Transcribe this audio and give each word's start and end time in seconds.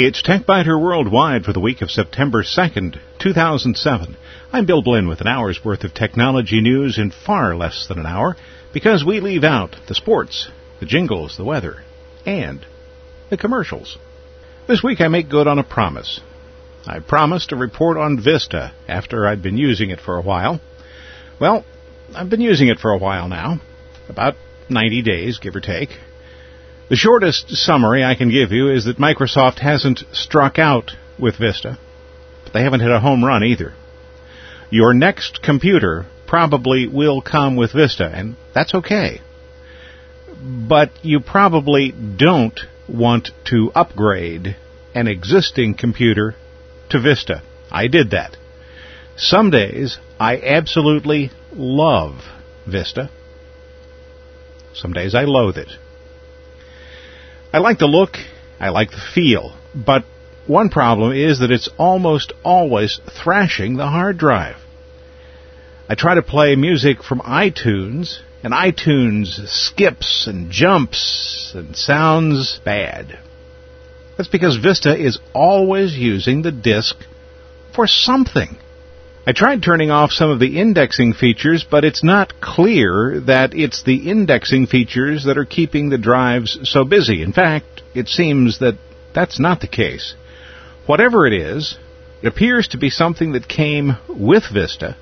It's 0.00 0.22
TechByter 0.22 0.80
Worldwide 0.80 1.44
for 1.44 1.52
the 1.52 1.58
week 1.58 1.82
of 1.82 1.90
September 1.90 2.44
2nd, 2.44 3.00
2007. 3.18 4.16
I'm 4.52 4.64
Bill 4.64 4.80
Blinn 4.80 5.08
with 5.08 5.20
an 5.20 5.26
hour's 5.26 5.64
worth 5.64 5.82
of 5.82 5.92
technology 5.92 6.60
news 6.60 6.98
in 6.98 7.10
far 7.10 7.56
less 7.56 7.88
than 7.88 7.98
an 7.98 8.06
hour 8.06 8.36
because 8.72 9.04
we 9.04 9.18
leave 9.18 9.42
out 9.42 9.74
the 9.88 9.96
sports, 9.96 10.50
the 10.78 10.86
jingles, 10.86 11.36
the 11.36 11.44
weather, 11.44 11.82
and 12.24 12.64
the 13.28 13.36
commercials. 13.36 13.98
This 14.68 14.84
week 14.84 15.00
I 15.00 15.08
make 15.08 15.28
good 15.28 15.48
on 15.48 15.58
a 15.58 15.64
promise. 15.64 16.20
I 16.86 17.00
promised 17.00 17.48
to 17.48 17.56
report 17.56 17.96
on 17.96 18.22
Vista 18.22 18.72
after 18.86 19.26
I'd 19.26 19.42
been 19.42 19.58
using 19.58 19.90
it 19.90 20.00
for 20.00 20.16
a 20.16 20.22
while. 20.22 20.60
Well, 21.40 21.64
I've 22.14 22.30
been 22.30 22.40
using 22.40 22.68
it 22.68 22.78
for 22.78 22.92
a 22.92 22.98
while 22.98 23.26
now, 23.26 23.60
about 24.08 24.36
90 24.68 25.02
days, 25.02 25.40
give 25.40 25.56
or 25.56 25.60
take. 25.60 25.88
The 26.88 26.96
shortest 26.96 27.50
summary 27.50 28.02
I 28.02 28.14
can 28.14 28.30
give 28.30 28.50
you 28.50 28.70
is 28.70 28.86
that 28.86 28.96
Microsoft 28.96 29.58
hasn't 29.58 30.04
struck 30.12 30.58
out 30.58 30.92
with 31.18 31.36
Vista, 31.36 31.78
but 32.44 32.54
they 32.54 32.62
haven't 32.62 32.80
hit 32.80 32.90
a 32.90 33.00
home 33.00 33.22
run 33.22 33.44
either. 33.44 33.74
Your 34.70 34.94
next 34.94 35.42
computer 35.42 36.06
probably 36.26 36.86
will 36.86 37.20
come 37.20 37.56
with 37.56 37.74
Vista, 37.74 38.10
and 38.10 38.36
that's 38.54 38.74
okay. 38.74 39.20
But 40.42 40.90
you 41.02 41.20
probably 41.20 41.92
don't 41.92 42.58
want 42.88 43.32
to 43.50 43.70
upgrade 43.74 44.56
an 44.94 45.08
existing 45.08 45.74
computer 45.74 46.36
to 46.88 47.00
Vista. 47.00 47.42
I 47.70 47.88
did 47.88 48.12
that. 48.12 48.34
Some 49.16 49.50
days 49.50 49.98
I 50.18 50.40
absolutely 50.40 51.32
love 51.52 52.14
Vista. 52.66 53.10
Some 54.72 54.94
days 54.94 55.14
I 55.14 55.24
loathe 55.24 55.58
it. 55.58 55.68
I 57.52 57.58
like 57.58 57.78
the 57.78 57.86
look, 57.86 58.16
I 58.60 58.68
like 58.68 58.90
the 58.90 59.00
feel, 59.14 59.56
but 59.74 60.04
one 60.46 60.68
problem 60.68 61.12
is 61.12 61.40
that 61.40 61.50
it's 61.50 61.68
almost 61.78 62.32
always 62.44 63.00
thrashing 63.22 63.76
the 63.76 63.86
hard 63.86 64.18
drive. 64.18 64.56
I 65.88 65.94
try 65.94 66.14
to 66.14 66.22
play 66.22 66.56
music 66.56 67.02
from 67.02 67.20
iTunes, 67.20 68.18
and 68.42 68.52
iTunes 68.52 69.48
skips 69.48 70.26
and 70.26 70.50
jumps 70.50 71.52
and 71.54 71.76
sounds 71.76 72.60
bad. 72.64 73.18
That's 74.16 74.28
because 74.28 74.56
Vista 74.56 74.96
is 74.96 75.18
always 75.32 75.96
using 75.96 76.42
the 76.42 76.52
disk 76.52 76.96
for 77.74 77.86
something. 77.86 78.56
I 79.28 79.32
tried 79.32 79.62
turning 79.62 79.90
off 79.90 80.10
some 80.10 80.30
of 80.30 80.40
the 80.40 80.58
indexing 80.58 81.12
features, 81.12 81.62
but 81.70 81.84
it's 81.84 82.02
not 82.02 82.40
clear 82.40 83.20
that 83.26 83.52
it's 83.52 83.82
the 83.82 84.08
indexing 84.08 84.68
features 84.68 85.24
that 85.24 85.36
are 85.36 85.44
keeping 85.44 85.90
the 85.90 85.98
drives 85.98 86.58
so 86.62 86.82
busy. 86.82 87.22
In 87.22 87.34
fact, 87.34 87.82
it 87.94 88.08
seems 88.08 88.60
that 88.60 88.78
that's 89.14 89.38
not 89.38 89.60
the 89.60 89.66
case. 89.66 90.14
Whatever 90.86 91.26
it 91.26 91.34
is, 91.34 91.76
it 92.22 92.28
appears 92.28 92.68
to 92.68 92.78
be 92.78 92.88
something 92.88 93.32
that 93.32 93.46
came 93.46 93.98
with 94.08 94.44
Vista 94.50 94.96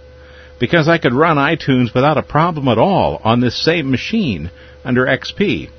because 0.58 0.88
I 0.88 0.98
could 0.98 1.14
run 1.14 1.36
iTunes 1.36 1.94
without 1.94 2.18
a 2.18 2.22
problem 2.24 2.66
at 2.66 2.78
all 2.78 3.20
on 3.22 3.38
this 3.38 3.64
same 3.64 3.92
machine 3.92 4.50
under 4.84 5.06
XP. 5.06 5.70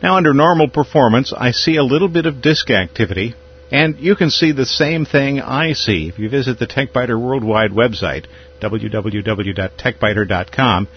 Now, 0.00 0.16
under 0.16 0.32
normal 0.32 0.68
performance, 0.68 1.32
I 1.36 1.50
see 1.50 1.74
a 1.74 1.82
little 1.82 2.08
bit 2.08 2.26
of 2.26 2.40
disk 2.40 2.70
activity, 2.70 3.34
and 3.70 3.98
you 3.98 4.16
can 4.16 4.30
see 4.30 4.52
the 4.52 4.66
same 4.66 5.06
thing 5.06 5.40
I 5.40 5.74
see 5.74 6.08
if 6.08 6.18
you 6.18 6.28
visit 6.28 6.58
the 6.58 6.66
TechByter 6.66 7.16
Worldwide 7.20 7.70
website, 7.70 8.26
www.techbyter.com. 8.60 10.88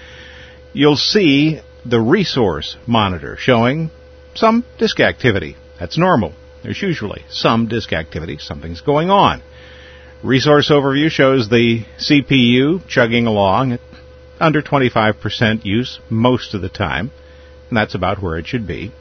You'll 0.74 0.96
see 0.96 1.62
the 1.86 2.00
resource 2.00 2.78
monitor 2.88 3.36
showing 3.38 3.92
some 4.34 4.66
disk 4.80 5.00
activity. 5.00 5.56
That's 5.80 6.00
normal. 6.00 6.34
There's 6.64 6.82
usually 6.82 7.24
some 7.30 7.68
disk 7.68 7.94
activity. 7.94 8.40
Something's 8.40 8.82
going 8.82 9.12
on. 9.12 9.44
Resource 10.24 10.72
overview 10.72 11.10
shows 11.10 11.50
the 11.50 11.84
CPU 12.00 12.88
chugging 12.88 13.28
along 13.28 13.74
at 13.74 13.82
under 14.40 14.62
25% 14.62 15.66
use 15.66 16.00
most 16.10 16.54
of 16.54 16.62
the 16.62 16.70
time, 16.70 17.12
and 17.70 17.78
that's 17.78 17.94
about 17.94 18.24
where 18.24 18.38
it 18.38 18.48
should 18.48 18.66
be. 18.66 18.94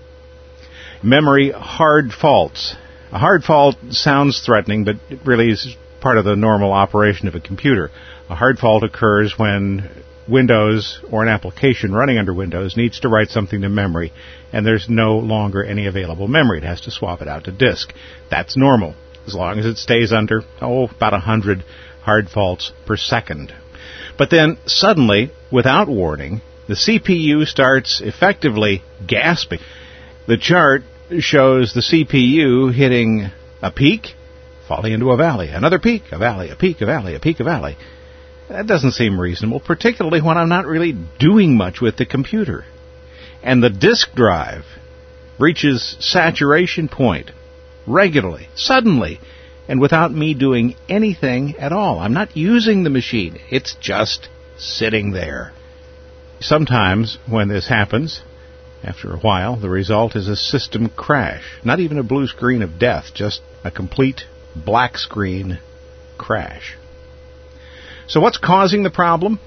Memory 1.02 1.52
hard 1.52 2.12
faults 2.12 2.74
a 3.12 3.18
hard 3.18 3.44
fault 3.44 3.76
sounds 3.90 4.40
threatening, 4.44 4.84
but 4.84 4.96
it 5.10 5.20
really 5.24 5.50
is 5.50 5.76
part 6.00 6.16
of 6.16 6.24
the 6.24 6.34
normal 6.34 6.72
operation 6.72 7.28
of 7.28 7.34
a 7.34 7.40
computer. 7.40 7.90
A 8.28 8.34
hard 8.34 8.58
fault 8.58 8.82
occurs 8.82 9.34
when 9.38 9.88
Windows 10.28 11.00
or 11.10 11.22
an 11.22 11.28
application 11.28 11.92
running 11.92 12.18
under 12.18 12.32
Windows 12.32 12.76
needs 12.76 13.00
to 13.00 13.08
write 13.08 13.28
something 13.28 13.60
to 13.60 13.68
memory 13.68 14.12
and 14.52 14.64
there's 14.64 14.88
no 14.88 15.18
longer 15.18 15.62
any 15.62 15.86
available 15.86 16.28
memory. 16.28 16.58
It 16.58 16.64
has 16.64 16.80
to 16.82 16.90
swap 16.90 17.22
it 17.22 17.28
out 17.28 17.44
to 17.44 17.52
disk. 17.52 17.92
That's 18.30 18.56
normal 18.56 18.94
as 19.26 19.34
long 19.34 19.58
as 19.58 19.66
it 19.66 19.76
stays 19.76 20.12
under, 20.12 20.42
oh, 20.60 20.88
about 20.88 21.12
100 21.12 21.64
hard 22.02 22.28
faults 22.28 22.72
per 22.86 22.96
second. 22.96 23.52
But 24.18 24.30
then 24.30 24.58
suddenly, 24.66 25.30
without 25.50 25.88
warning, 25.88 26.40
the 26.66 26.74
CPU 26.74 27.46
starts 27.46 28.00
effectively 28.00 28.82
gasping. 29.06 29.60
The 30.26 30.36
chart 30.36 30.82
shows 31.20 31.74
the 31.74 31.80
CPU 31.80 32.72
hitting 32.74 33.30
a 33.60 33.70
peak, 33.70 34.08
falling 34.66 34.92
into 34.92 35.10
a 35.10 35.16
valley, 35.16 35.48
another 35.48 35.78
peak, 35.78 36.04
a 36.12 36.18
valley, 36.18 36.50
a 36.50 36.56
peak, 36.56 36.80
a 36.80 36.86
valley, 36.86 37.14
a 37.14 37.20
peak, 37.20 37.40
a 37.40 37.44
valley. 37.44 37.76
That 38.48 38.66
doesn't 38.66 38.92
seem 38.92 39.20
reasonable, 39.20 39.60
particularly 39.60 40.20
when 40.20 40.36
I'm 40.36 40.48
not 40.48 40.66
really 40.66 40.94
doing 41.18 41.56
much 41.56 41.80
with 41.80 41.96
the 41.96 42.06
computer. 42.06 42.64
And 43.42 43.62
the 43.62 43.70
disk 43.70 44.14
drive 44.14 44.64
reaches 45.38 45.96
saturation 46.00 46.88
point 46.88 47.30
regularly, 47.86 48.48
suddenly, 48.54 49.20
and 49.68 49.80
without 49.80 50.12
me 50.12 50.34
doing 50.34 50.76
anything 50.88 51.56
at 51.58 51.72
all. 51.72 51.98
I'm 51.98 52.12
not 52.12 52.36
using 52.36 52.82
the 52.82 52.90
machine. 52.90 53.38
It's 53.50 53.74
just 53.80 54.28
sitting 54.58 55.12
there. 55.12 55.52
Sometimes 56.40 57.18
when 57.28 57.48
this 57.48 57.68
happens, 57.68 58.22
after 58.84 59.12
a 59.12 59.18
while, 59.18 59.56
the 59.56 59.68
result 59.68 60.16
is 60.16 60.28
a 60.28 60.36
system 60.36 60.88
crash. 60.88 61.44
Not 61.64 61.80
even 61.80 61.98
a 61.98 62.02
blue 62.02 62.26
screen 62.26 62.62
of 62.62 62.78
death, 62.78 63.12
just 63.14 63.40
a 63.64 63.70
complete 63.70 64.22
black 64.56 64.98
screen 64.98 65.60
crash. 66.18 66.76
So 68.08 68.20
what's 68.20 68.38
causing 68.38 68.82
the 68.82 68.90
problem? 68.90 69.38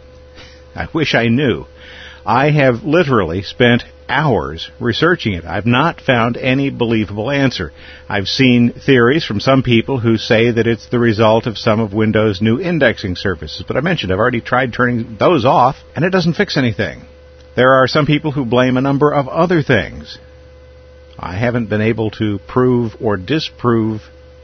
I 0.75 0.87
wish 0.93 1.13
I 1.13 1.27
knew. 1.27 1.65
I 2.25 2.51
have 2.51 2.83
literally 2.83 3.43
spent 3.43 3.83
hours 4.09 4.71
researching 4.79 5.33
it. 5.33 5.45
I've 5.45 5.65
not 5.65 6.01
found 6.01 6.37
any 6.37 6.69
believable 6.69 7.29
answer. 7.29 7.71
I've 8.07 8.27
seen 8.27 8.73
theories 8.73 9.25
from 9.25 9.39
some 9.39 9.63
people 9.63 9.99
who 9.99 10.17
say 10.17 10.51
that 10.51 10.67
it's 10.67 10.87
the 10.89 10.99
result 10.99 11.45
of 11.45 11.57
some 11.57 11.79
of 11.79 11.93
Windows' 11.93 12.41
new 12.41 12.59
indexing 12.59 13.15
services, 13.15 13.63
but 13.67 13.77
I 13.77 13.81
mentioned 13.81 14.11
I've 14.11 14.19
already 14.19 14.41
tried 14.41 14.73
turning 14.73 15.17
those 15.19 15.45
off, 15.45 15.75
and 15.95 16.05
it 16.05 16.11
doesn't 16.11 16.33
fix 16.33 16.57
anything. 16.57 17.05
There 17.55 17.73
are 17.73 17.87
some 17.87 18.05
people 18.05 18.31
who 18.31 18.45
blame 18.45 18.75
a 18.75 18.81
number 18.81 19.11
of 19.11 19.27
other 19.27 19.63
things. 19.63 20.17
I 21.17 21.37
haven't 21.37 21.69
been 21.69 21.81
able 21.81 22.11
to 22.11 22.39
prove 22.47 22.95
or 22.99 23.15
disprove 23.15 24.01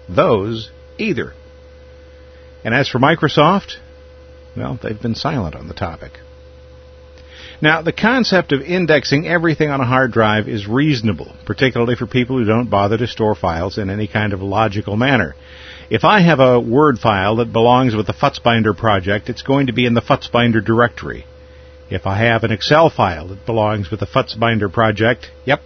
those 0.07 0.72
either. 0.97 1.33
And 2.63 2.73
as 2.73 2.88
for 2.88 2.99
Microsoft, 2.99 3.77
well, 4.55 4.79
they've 4.81 5.01
been 5.01 5.16
silent 5.16 5.55
on 5.55 5.67
the 5.67 5.73
topic. 5.73 6.13
Now, 7.61 7.81
the 7.81 7.94
concept 7.94 8.53
of 8.53 8.61
indexing 8.61 9.28
everything 9.28 9.69
on 9.69 9.81
a 9.81 9.85
hard 9.85 10.11
drive 10.11 10.47
is 10.47 10.67
reasonable, 10.67 11.35
particularly 11.45 11.95
for 11.95 12.07
people 12.07 12.38
who 12.38 12.45
don't 12.45 12.69
bother 12.69 12.97
to 12.97 13.07
store 13.07 13.35
files 13.35 13.78
in 13.78 13.89
any 13.89 14.07
kind 14.07 14.33
of 14.33 14.41
logical 14.41 14.95
manner. 14.95 15.35
If 15.89 16.03
I 16.03 16.22
have 16.22 16.39
a 16.39 16.59
Word 16.59 16.97
file 16.97 17.35
that 17.35 17.53
belongs 17.53 17.93
with 17.93 18.07
the 18.07 18.13
Futzbinder 18.13 18.75
project, 18.75 19.29
it's 19.29 19.43
going 19.43 19.67
to 19.67 19.73
be 19.73 19.85
in 19.85 19.93
the 19.93 20.01
Futzbinder 20.01 20.63
directory. 20.63 21.25
If 21.91 22.07
I 22.07 22.19
have 22.19 22.46
an 22.46 22.53
Excel 22.53 22.90
file 22.90 23.28
that 23.28 23.46
belongs 23.46 23.91
with 23.91 24.00
the 24.00 24.06
Futzbinder 24.06 24.72
project, 24.72 25.29
yep, 25.44 25.59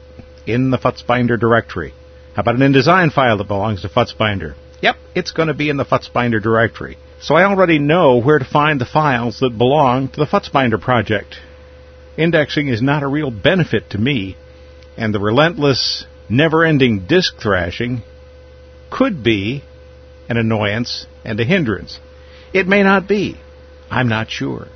in 0.47 0.71
the 0.71 0.79
Futzbinder 0.79 1.39
directory. 1.39 1.93
How 2.33 2.41
about 2.41 2.55
an 2.55 2.61
InDesign 2.61 3.13
file 3.13 3.37
that 3.37 3.47
belongs 3.47 3.83
to 3.83 3.89
Futzbinder? 3.89 4.55
Yep, 4.81 4.95
it's 5.13 5.31
going 5.31 5.49
to 5.49 5.53
be 5.53 5.69
in 5.69 5.77
the 5.77 5.85
Futzbinder 5.85 6.41
directory. 6.41 6.97
So 7.21 7.35
I 7.35 7.43
already 7.43 7.77
know 7.77 8.17
where 8.17 8.39
to 8.39 8.45
find 8.45 8.81
the 8.81 8.87
files 8.87 9.39
that 9.41 9.55
belong 9.55 10.09
to 10.09 10.19
the 10.19 10.25
Futzbinder 10.25 10.81
project. 10.81 11.35
Indexing 12.17 12.69
is 12.69 12.81
not 12.81 13.03
a 13.03 13.07
real 13.07 13.29
benefit 13.29 13.91
to 13.91 13.99
me, 13.99 14.35
and 14.97 15.13
the 15.13 15.19
relentless, 15.19 16.05
never-ending 16.27 17.05
disk 17.05 17.35
thrashing 17.39 18.01
could 18.89 19.23
be 19.23 19.63
an 20.27 20.37
annoyance 20.37 21.05
and 21.23 21.39
a 21.39 21.45
hindrance. 21.45 21.99
It 22.51 22.67
may 22.67 22.81
not 22.81 23.07
be. 23.07 23.37
I'm 23.91 24.09
not 24.09 24.31
sure. 24.31 24.69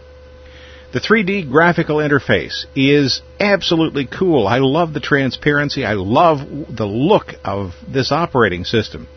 The 0.91 0.99
3D 0.99 1.51
graphical 1.51 1.97
interface 1.97 2.65
is 2.75 3.21
absolutely 3.39 4.07
cool. 4.07 4.47
I 4.47 4.57
love 4.57 4.93
the 4.93 4.99
transparency. 4.99 5.85
I 5.85 5.93
love 5.93 6.39
the 6.67 6.87
look 6.87 7.35
of 7.45 7.75
this 7.87 8.11
operating 8.11 8.65
system. 8.65 9.07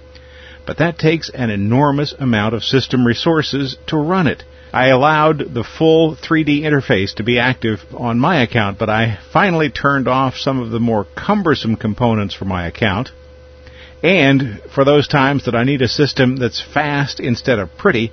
But 0.67 0.77
that 0.79 0.99
takes 0.99 1.31
an 1.31 1.49
enormous 1.49 2.13
amount 2.19 2.55
of 2.55 2.63
system 2.63 3.07
resources 3.07 3.79
to 3.87 3.97
run 3.97 4.27
it. 4.27 4.45
I 4.71 4.89
allowed 4.89 5.55
the 5.55 5.65
full 5.65 6.15
3D 6.15 6.61
interface 6.61 7.15
to 7.15 7.23
be 7.23 7.39
active 7.39 7.81
on 7.95 8.19
my 8.19 8.43
account, 8.43 8.79
but 8.79 8.91
I 8.91 9.19
finally 9.33 9.71
turned 9.71 10.09
off 10.09 10.37
some 10.37 10.61
of 10.61 10.71
the 10.71 10.81
more 10.81 11.07
cumbersome 11.17 11.77
components 11.77 12.35
for 12.35 12.45
my 12.45 12.67
account. 12.67 13.11
And 14.03 14.61
for 14.75 14.85
those 14.85 15.09
times 15.09 15.47
that 15.47 15.55
I 15.55 15.65
need 15.65 15.81
a 15.81 15.89
system 15.89 16.37
that's 16.37 16.61
fast 16.61 17.19
instead 17.19 17.59
of 17.59 17.77
pretty, 17.79 18.13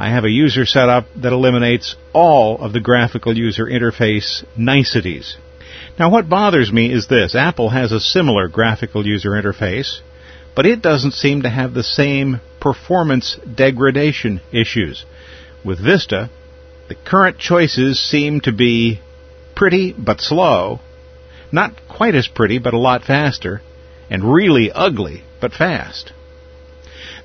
I 0.00 0.08
have 0.08 0.24
a 0.24 0.30
user 0.30 0.64
setup 0.64 1.08
that 1.16 1.34
eliminates 1.34 1.94
all 2.14 2.56
of 2.56 2.72
the 2.72 2.80
graphical 2.80 3.36
user 3.36 3.66
interface 3.66 4.42
niceties. 4.56 5.36
Now 5.98 6.08
what 6.08 6.26
bothers 6.26 6.72
me 6.72 6.90
is 6.90 7.08
this. 7.08 7.34
Apple 7.34 7.68
has 7.68 7.92
a 7.92 8.00
similar 8.00 8.48
graphical 8.48 9.06
user 9.06 9.32
interface, 9.32 10.00
but 10.56 10.64
it 10.64 10.80
doesn't 10.80 11.12
seem 11.12 11.42
to 11.42 11.50
have 11.50 11.74
the 11.74 11.82
same 11.82 12.40
performance 12.60 13.36
degradation 13.54 14.40
issues. 14.50 15.04
With 15.62 15.84
Vista, 15.84 16.30
the 16.88 16.94
current 16.94 17.36
choices 17.36 18.00
seem 18.00 18.40
to 18.40 18.52
be 18.52 19.02
pretty 19.54 19.92
but 19.92 20.22
slow, 20.22 20.80
not 21.52 21.74
quite 21.88 22.14
as 22.14 22.26
pretty 22.26 22.58
but 22.58 22.72
a 22.72 22.78
lot 22.78 23.04
faster, 23.04 23.60
and 24.08 24.32
really 24.32 24.72
ugly 24.72 25.24
but 25.42 25.52
fast. 25.52 26.14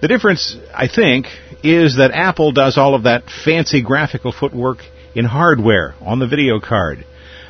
The 0.01 0.07
difference, 0.07 0.57
I 0.73 0.87
think, 0.87 1.27
is 1.63 1.97
that 1.97 2.11
Apple 2.11 2.51
does 2.51 2.77
all 2.77 2.95
of 2.95 3.03
that 3.03 3.23
fancy 3.29 3.81
graphical 3.81 4.31
footwork 4.31 4.79
in 5.15 5.25
hardware 5.25 5.95
on 6.01 6.19
the 6.19 6.27
video 6.27 6.59
card. 6.59 7.05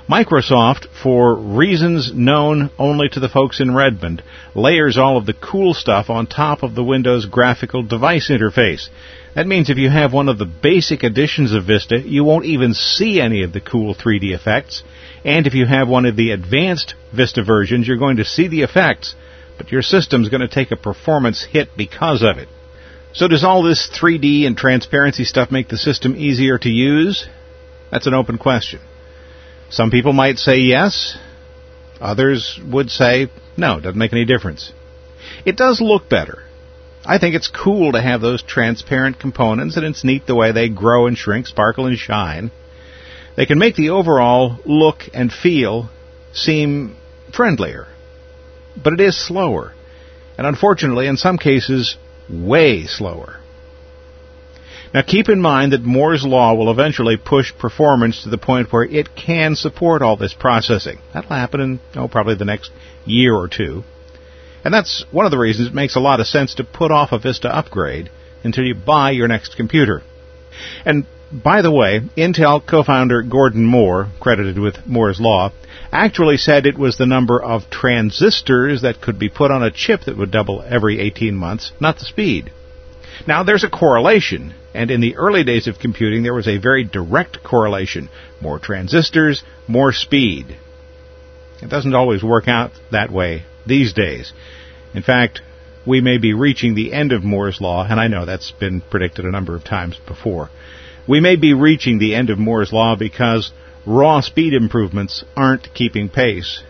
Microsoft, 0.08 0.86
for 1.02 1.36
reasons 1.36 2.14
known 2.14 2.70
only 2.78 3.10
to 3.10 3.20
the 3.20 3.30
folks 3.30 3.60
in 3.60 3.74
Redmond, 3.74 4.22
layers 4.54 5.00
all 5.00 5.18
of 5.18 5.26
the 5.26 5.34
cool 5.34 5.74
stuff 5.74 6.12
on 6.12 6.28
top 6.28 6.62
of 6.62 6.76
the 6.76 6.84
Windows 6.84 7.26
graphical 7.26 7.82
device 7.82 8.30
interface. 8.30 8.90
That 9.34 9.48
means 9.48 9.72
if 9.72 9.78
you 9.80 9.90
have 9.90 10.14
one 10.14 10.30
of 10.30 10.38
the 10.38 10.46
basic 10.46 11.04
editions 11.04 11.54
of 11.54 11.66
Vista, 11.66 12.00
you 12.00 12.24
won't 12.24 12.46
even 12.46 12.76
see 12.76 13.20
any 13.20 13.42
of 13.42 13.52
the 13.52 13.62
cool 13.62 13.96
3D 13.96 14.32
effects. 14.36 14.84
And 15.26 15.48
if 15.48 15.56
you 15.56 15.66
have 15.66 15.90
one 15.90 16.06
of 16.06 16.16
the 16.16 16.32
advanced 16.32 16.94
Vista 17.12 17.44
versions, 17.44 17.88
you're 17.88 17.98
going 17.98 18.18
to 18.18 18.26
see 18.26 18.48
the 18.48 18.62
effects, 18.62 19.16
but 19.58 19.72
your 19.72 19.82
system's 19.82 20.30
going 20.30 20.42
to 20.42 20.48
take 20.48 20.72
a 20.72 20.78
performance 20.78 21.44
hit 21.44 21.70
because 21.78 22.22
of 22.22 22.38
it. 22.38 22.48
So 23.14 23.28
does 23.28 23.44
all 23.44 23.64
this 23.64 23.90
3D 23.90 24.46
and 24.46 24.58
transparency 24.58 25.24
stuff 25.24 25.52
make 25.52 25.70
the 25.70 25.78
system 25.78 26.16
easier 26.16 26.58
to 26.58 26.70
use? 26.70 27.28
That's 27.92 28.08
an 28.08 28.14
open 28.14 28.38
question. 28.38 28.82
Some 29.70 29.90
people 29.90 30.14
might 30.14 30.38
say 30.38 30.58
yes. 30.58 31.18
Others 32.02 32.60
would 32.70 32.90
say 32.90 33.30
no, 33.56 33.80
doesn't 33.80 33.98
make 33.98 34.12
any 34.12 34.26
difference. 34.26 34.74
It 35.46 35.56
does 35.56 35.80
look 35.80 36.10
better. 36.10 36.44
I 37.06 37.20
think 37.20 37.36
it's 37.36 37.48
cool 37.48 37.94
to 37.94 38.02
have 38.02 38.20
those 38.20 38.44
transparent 38.44 39.20
components, 39.20 39.78
and 39.78 39.86
it's 39.86 40.04
neat 40.04 40.26
the 40.26 40.36
way 40.36 40.52
they 40.52 40.70
grow 40.70 41.08
and 41.08 41.18
shrink, 41.18 41.48
sparkle 41.48 41.86
and 41.86 41.98
shine. 41.98 42.52
They 43.38 43.46
can 43.46 43.60
make 43.60 43.76
the 43.76 43.92
overall 43.92 44.60
look 44.66 45.04
and 45.14 45.32
feel 45.32 45.90
seem 46.34 46.96
friendlier. 47.34 47.88
But 48.82 48.94
it 48.94 49.02
is 49.02 49.18
slower. 49.18 49.74
And 50.38 50.46
unfortunately, 50.46 51.08
in 51.08 51.18
some 51.18 51.38
cases, 51.38 51.98
way 52.30 52.86
slower. 52.86 53.40
Now 54.94 55.02
keep 55.02 55.28
in 55.28 55.42
mind 55.42 55.74
that 55.74 55.82
Moore's 55.82 56.24
Law 56.24 56.54
will 56.54 56.72
eventually 56.72 57.18
push 57.18 57.54
performance 57.58 58.24
to 58.24 58.30
the 58.30 58.38
point 58.38 58.72
where 58.72 58.84
it 58.84 59.16
can 59.16 59.56
support 59.56 60.02
all 60.02 60.16
this 60.16 60.34
processing. 60.34 61.00
That'll 61.14 61.36
happen 61.36 61.60
in, 61.60 61.80
oh, 61.96 62.08
probably 62.08 62.36
the 62.36 62.46
next 62.46 62.72
year 63.06 63.36
or 63.36 63.50
two. 63.50 63.84
And 64.64 64.74
that's 64.74 65.06
one 65.12 65.26
of 65.26 65.32
the 65.32 65.38
reasons 65.38 65.68
it 65.68 65.74
makes 65.74 65.96
a 65.96 66.00
lot 66.00 66.20
of 66.20 66.28
sense 66.28 66.56
to 66.56 66.64
put 66.64 66.92
off 66.92 67.12
a 67.12 67.20
Vista 67.20 67.54
upgrade 67.54 68.10
until 68.44 68.64
you 68.64 68.74
buy 68.74 69.12
your 69.12 69.28
next 69.28 69.56
computer. 69.58 70.02
And 70.86 71.06
by 71.44 71.62
the 71.62 71.72
way, 71.72 72.02
Intel 72.16 72.66
co-founder 72.66 73.24
Gordon 73.24 73.66
Moore, 73.66 74.10
credited 74.20 74.58
with 74.58 74.86
Moore's 74.86 75.20
Law, 75.20 75.52
actually 75.92 76.38
said 76.38 76.66
it 76.66 76.78
was 76.78 76.98
the 76.98 77.06
number 77.06 77.42
of 77.42 77.70
transistors 77.70 78.82
that 78.82 79.02
could 79.02 79.20
be 79.20 79.30
put 79.30 79.52
on 79.52 79.64
a 79.64 79.72
chip 79.72 80.02
that 80.06 80.18
would 80.18 80.32
double 80.32 80.62
every 80.62 81.00
18 81.00 81.36
months, 81.36 81.72
not 81.80 82.00
the 82.00 82.06
speed. 82.06 82.52
Now, 83.28 83.44
there's 83.44 83.64
a 83.64 83.70
correlation, 83.70 84.54
and 84.74 84.92
in 84.92 85.02
the 85.02 85.16
early 85.16 85.44
days 85.44 85.68
of 85.68 85.80
computing, 85.80 86.24
there 86.24 86.34
was 86.34 86.48
a 86.48 86.58
very 86.58 86.84
direct 86.84 87.44
correlation. 87.44 88.10
More 88.42 88.60
transistors, 88.60 89.44
more 89.68 89.92
speed. 89.92 90.58
It 91.62 91.70
doesn't 91.70 91.96
always 91.96 92.24
work 92.24 92.48
out 92.48 92.72
that 92.92 93.12
way 93.12 93.44
these 93.66 93.94
days. 93.94 94.34
In 94.94 95.02
fact, 95.02 95.42
we 95.86 96.02
may 96.02 96.18
be 96.18 96.34
reaching 96.34 96.76
the 96.76 96.94
end 96.94 97.12
of 97.12 97.24
Moore's 97.24 97.62
Law, 97.62 97.86
and 97.86 98.00
I 98.00 98.08
know 98.08 98.26
that's 98.26 98.52
been 98.52 98.82
predicted 98.82 99.26
a 99.26 99.32
number 99.32 99.56
of 99.56 99.64
times 99.64 99.98
before. 100.06 100.50
We 101.08 101.20
may 101.20 101.36
be 101.36 101.54
reaching 101.54 102.00
the 102.00 102.16
end 102.16 102.32
of 102.32 102.40
Moore's 102.40 102.74
Law 102.74 102.96
because 102.96 103.52
raw 103.86 104.22
speed 104.22 104.54
improvements 104.54 105.24
aren't 105.38 105.74
keeping 105.76 106.10
pace 106.10 106.64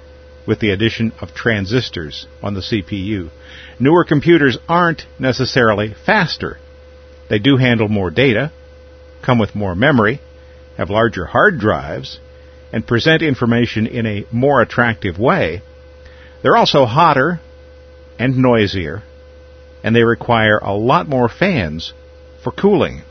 with 0.46 0.60
the 0.60 0.72
addition 0.72 1.14
of 1.22 1.34
transistors 1.34 2.28
on 2.44 2.54
the 2.54 2.60
CPU. 2.60 3.30
Newer 3.80 4.04
computers 4.04 4.58
aren't 4.68 5.06
necessarily 5.18 5.96
faster. 6.06 6.58
They 7.30 7.40
do 7.40 7.56
handle 7.58 7.88
more 7.88 8.12
data, 8.12 8.52
come 9.22 9.40
with 9.40 9.56
more 9.56 9.74
memory, 9.74 10.20
have 10.78 10.90
larger 10.90 11.26
hard 11.26 11.58
drives, 11.58 12.20
and 12.74 12.86
present 12.86 13.22
information 13.22 13.88
in 13.88 14.06
a 14.06 14.26
more 14.32 14.62
attractive 14.62 15.18
way. 15.18 15.62
They're 16.44 16.58
also 16.58 16.86
hotter 16.86 17.40
and 18.20 18.38
noisier, 18.38 19.02
and 19.82 19.96
they 19.96 20.04
require 20.04 20.58
a 20.58 20.76
lot 20.76 21.08
more 21.08 21.30
fans 21.30 21.94
for 22.44 22.52
cooling. 22.52 23.04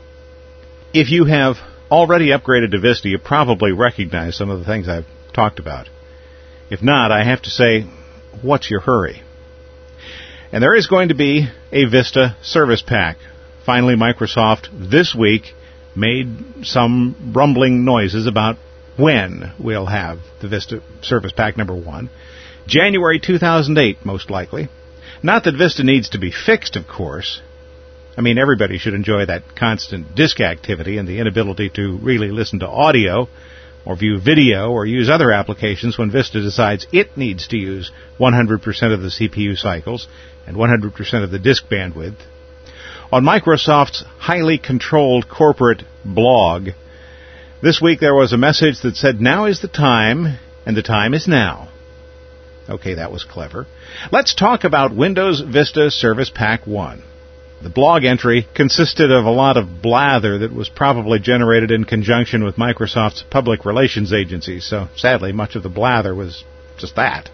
If 0.97 1.09
you 1.09 1.25
have 1.25 1.57
already 1.91 2.27
upgraded 2.27 2.71
to 2.71 2.79
Vista, 2.79 3.09
you 3.09 3.19
probably 3.19 3.73
recognize 3.73 4.37
some 4.37 4.49
of 4.49 4.59
the 4.59 4.65
things 4.65 4.87
I've 4.87 5.05
talked 5.33 5.59
about. 5.59 5.89
If 6.69 6.81
not, 6.81 7.11
I 7.11 7.25
have 7.25 7.41
to 7.41 7.49
say, 7.49 7.81
what's 8.41 8.71
your 8.71 8.79
hurry? 8.79 9.21
And 10.53 10.63
there 10.63 10.73
is 10.73 10.87
going 10.87 11.09
to 11.09 11.13
be 11.13 11.49
a 11.73 11.83
Vista 11.83 12.37
service 12.41 12.81
pack. 12.81 13.17
Finally, 13.65 13.97
Microsoft 13.97 14.69
this 14.89 15.13
week 15.13 15.53
made 15.97 16.63
some 16.63 17.33
rumbling 17.35 17.83
noises 17.83 18.25
about 18.25 18.55
when 18.95 19.51
we'll 19.59 19.87
have 19.87 20.19
the 20.41 20.47
Vista 20.47 20.81
Service 21.01 21.33
Pack 21.33 21.57
number 21.57 21.75
one. 21.75 22.09
January 22.67 23.19
2008, 23.19 24.05
most 24.05 24.29
likely. 24.29 24.69
Not 25.21 25.43
that 25.43 25.57
Vista 25.57 25.83
needs 25.83 26.11
to 26.11 26.19
be 26.19 26.31
fixed, 26.31 26.77
of 26.77 26.87
course. 26.87 27.41
I 28.17 28.21
mean, 28.21 28.37
everybody 28.37 28.77
should 28.77 28.93
enjoy 28.93 29.25
that 29.25 29.55
constant 29.55 30.15
disk 30.15 30.39
activity 30.39 30.97
and 30.97 31.07
the 31.07 31.19
inability 31.19 31.69
to 31.71 31.97
really 31.97 32.29
listen 32.29 32.59
to 32.59 32.67
audio 32.67 33.27
or 33.85 33.95
view 33.97 34.19
video 34.19 34.71
or 34.71 34.85
use 34.85 35.09
other 35.09 35.31
applications 35.31 35.97
when 35.97 36.11
Vista 36.11 36.41
decides 36.41 36.87
it 36.91 37.17
needs 37.17 37.47
to 37.49 37.57
use 37.57 37.91
100% 38.19 38.93
of 38.93 39.01
the 39.01 39.09
CPU 39.09 39.57
cycles 39.57 40.07
and 40.47 40.55
100% 40.55 41.23
of 41.23 41.31
the 41.31 41.39
disk 41.39 41.65
bandwidth. 41.69 42.17
On 43.11 43.23
Microsoft's 43.23 44.03
highly 44.17 44.57
controlled 44.57 45.29
corporate 45.29 45.83
blog, 46.03 46.69
this 47.61 47.81
week 47.81 47.99
there 47.99 48.15
was 48.15 48.33
a 48.33 48.37
message 48.37 48.81
that 48.81 48.95
said, 48.95 49.21
Now 49.21 49.45
is 49.45 49.61
the 49.61 49.67
time, 49.67 50.39
and 50.65 50.75
the 50.75 50.81
time 50.81 51.13
is 51.13 51.27
now. 51.27 51.69
Okay, 52.67 52.95
that 52.95 53.11
was 53.11 53.23
clever. 53.23 53.67
Let's 54.11 54.33
talk 54.33 54.63
about 54.63 54.95
Windows 54.95 55.41
Vista 55.41 55.91
Service 55.91 56.31
Pack 56.33 56.65
1. 56.65 57.03
The 57.61 57.69
blog 57.69 58.03
entry 58.03 58.47
consisted 58.53 59.11
of 59.11 59.25
a 59.25 59.31
lot 59.31 59.57
of 59.57 59.81
blather 59.81 60.39
that 60.39 60.53
was 60.53 60.69
probably 60.69 61.19
generated 61.19 61.71
in 61.71 61.85
conjunction 61.85 62.43
with 62.43 62.57
Microsoft's 62.57 63.23
public 63.29 63.65
relations 63.65 64.13
agency, 64.13 64.59
so 64.59 64.89
sadly 64.95 65.31
much 65.31 65.55
of 65.55 65.63
the 65.63 65.69
blather 65.69 66.13
was 66.13 66.43
just 66.77 66.95
that. 66.95 67.29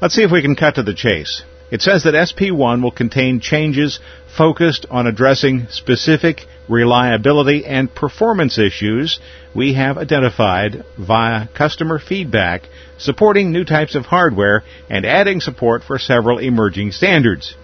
Let's 0.00 0.14
see 0.14 0.22
if 0.22 0.32
we 0.32 0.42
can 0.42 0.56
cut 0.56 0.76
to 0.76 0.82
the 0.82 0.94
chase. 0.94 1.42
It 1.70 1.82
says 1.82 2.02
that 2.02 2.14
SP1 2.14 2.82
will 2.82 2.90
contain 2.90 3.38
changes 3.40 4.00
focused 4.36 4.86
on 4.90 5.06
addressing 5.06 5.68
specific 5.68 6.46
reliability 6.68 7.64
and 7.64 7.94
performance 7.94 8.58
issues 8.58 9.20
we 9.54 9.74
have 9.74 9.98
identified 9.98 10.84
via 10.98 11.46
customer 11.48 11.98
feedback, 11.98 12.62
supporting 12.98 13.52
new 13.52 13.64
types 13.64 13.94
of 13.94 14.06
hardware, 14.06 14.64
and 14.88 15.04
adding 15.04 15.40
support 15.40 15.84
for 15.84 15.98
several 15.98 16.38
emerging 16.38 16.90
standards. 16.90 17.56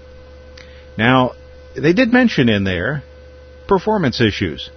Now, 0.96 1.32
they 1.76 1.92
did 1.92 2.12
mention 2.12 2.48
in 2.48 2.64
there 2.64 3.02
performance 3.68 4.20
issues. 4.20 4.70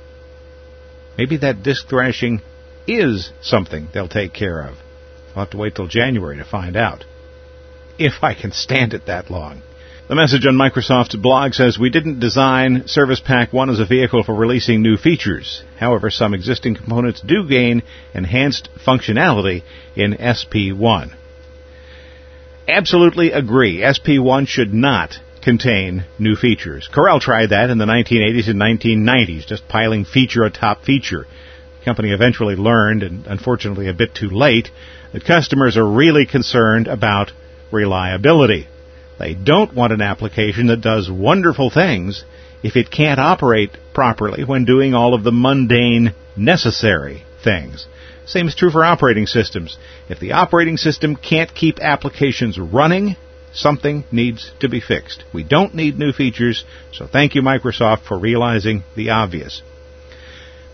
Maybe 1.18 1.38
that 1.38 1.64
disk 1.64 1.88
thrashing 1.88 2.42
is 2.88 3.32
something 3.42 3.88
they'll 3.94 4.08
take 4.08 4.34
care 4.34 4.62
of. 4.62 4.78
I'll 5.30 5.44
have 5.44 5.52
to 5.52 5.58
wait 5.58 5.76
till 5.76 5.88
January 5.88 6.38
to 6.38 6.46
find 6.46 6.76
out. 6.76 7.06
If 7.98 8.24
I 8.24 8.34
can 8.34 8.52
stand 8.52 8.94
it 8.94 9.06
that 9.08 9.30
long. 9.30 9.62
The 10.08 10.16
message 10.16 10.48
on 10.48 10.56
Microsoft's 10.56 11.16
blog 11.16 11.54
says 11.54 11.78
we 11.78 11.92
didn't 11.92 12.20
design 12.20 12.88
Service 12.88 13.20
Pack 13.20 13.54
1 13.54 13.70
as 13.70 13.80
a 13.80 13.86
vehicle 13.86 14.24
for 14.24 14.34
releasing 14.34 14.82
new 14.82 14.98
features. 14.98 15.64
However, 15.78 16.10
some 16.10 16.34
existing 16.34 16.76
components 16.76 17.22
do 17.22 17.48
gain 17.48 17.84
enhanced 18.16 18.70
functionality 18.84 19.62
in 19.96 20.14
SP1. 20.14 21.16
Absolutely 22.68 23.32
agree. 23.32 23.82
SP1 23.82 24.48
should 24.48 24.74
not 24.74 25.20
contain 25.42 26.06
new 26.18 26.36
features. 26.36 26.90
Corel 26.94 27.20
tried 27.20 27.50
that 27.52 27.70
in 27.70 27.78
the 27.78 27.86
1980s 27.86 28.50
and 28.50 28.60
1990s, 28.60 29.48
just 29.48 29.68
piling 29.68 30.06
feature 30.06 30.44
atop 30.44 30.84
feature. 30.84 31.26
The 31.80 31.86
company 31.86 32.12
eventually 32.12 32.56
learned, 32.56 33.04
and 33.04 33.26
unfortunately 33.28 33.88
a 33.88 33.94
bit 33.94 34.14
too 34.14 34.30
late, 34.30 34.70
that 35.14 35.26
customers 35.26 35.78
are 35.78 35.88
really 35.88 36.26
concerned 36.26 36.88
about 36.88 37.32
reliability. 37.72 38.68
They 39.18 39.34
don't 39.34 39.74
want 39.74 39.94
an 39.94 40.02
application 40.02 40.68
that 40.68 40.82
does 40.82 41.10
wonderful 41.12 41.70
things 41.70 42.24
if 42.64 42.76
it 42.76 42.92
can't 42.92 43.20
operate 43.20 43.72
properly 43.94 44.44
when 44.44 44.66
doing 44.66 44.94
all 44.94 45.14
of 45.14 45.24
the 45.24 45.32
mundane, 45.32 46.14
necessary 46.36 47.24
things. 47.44 47.88
Same 48.26 48.48
is 48.48 48.56
true 48.56 48.70
for 48.70 48.84
operating 48.84 49.26
systems. 49.26 49.78
If 50.08 50.20
the 50.20 50.34
operating 50.34 50.78
system 50.78 51.16
can't 51.16 51.54
keep 51.54 51.80
applications 51.80 52.60
running, 52.60 53.16
something 53.54 54.04
needs 54.12 54.52
to 54.60 54.70
be 54.70 54.80
fixed. 54.80 55.24
We 55.34 55.44
don't 55.44 55.76
need 55.76 55.98
new 55.98 56.12
features, 56.12 56.66
so 56.92 57.08
thank 57.08 57.36
you 57.36 57.42
Microsoft 57.42 58.04
for 58.04 58.18
realizing 58.18 58.84
the 58.96 59.10
obvious. 59.10 59.62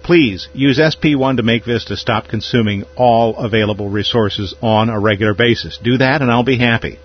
Please 0.04 0.48
use 0.54 0.78
SP1 0.78 1.38
to 1.38 1.44
make 1.44 1.66
Vista 1.66 1.98
stop 1.98 2.28
consuming 2.28 2.84
all 2.96 3.38
available 3.38 3.90
resources 3.90 4.54
on 4.62 4.90
a 4.90 5.00
regular 5.00 5.34
basis. 5.34 5.80
Do 5.82 5.98
that 5.98 6.22
and 6.22 6.32
I'll 6.32 6.44
be 6.44 6.58
happy. 6.58 7.00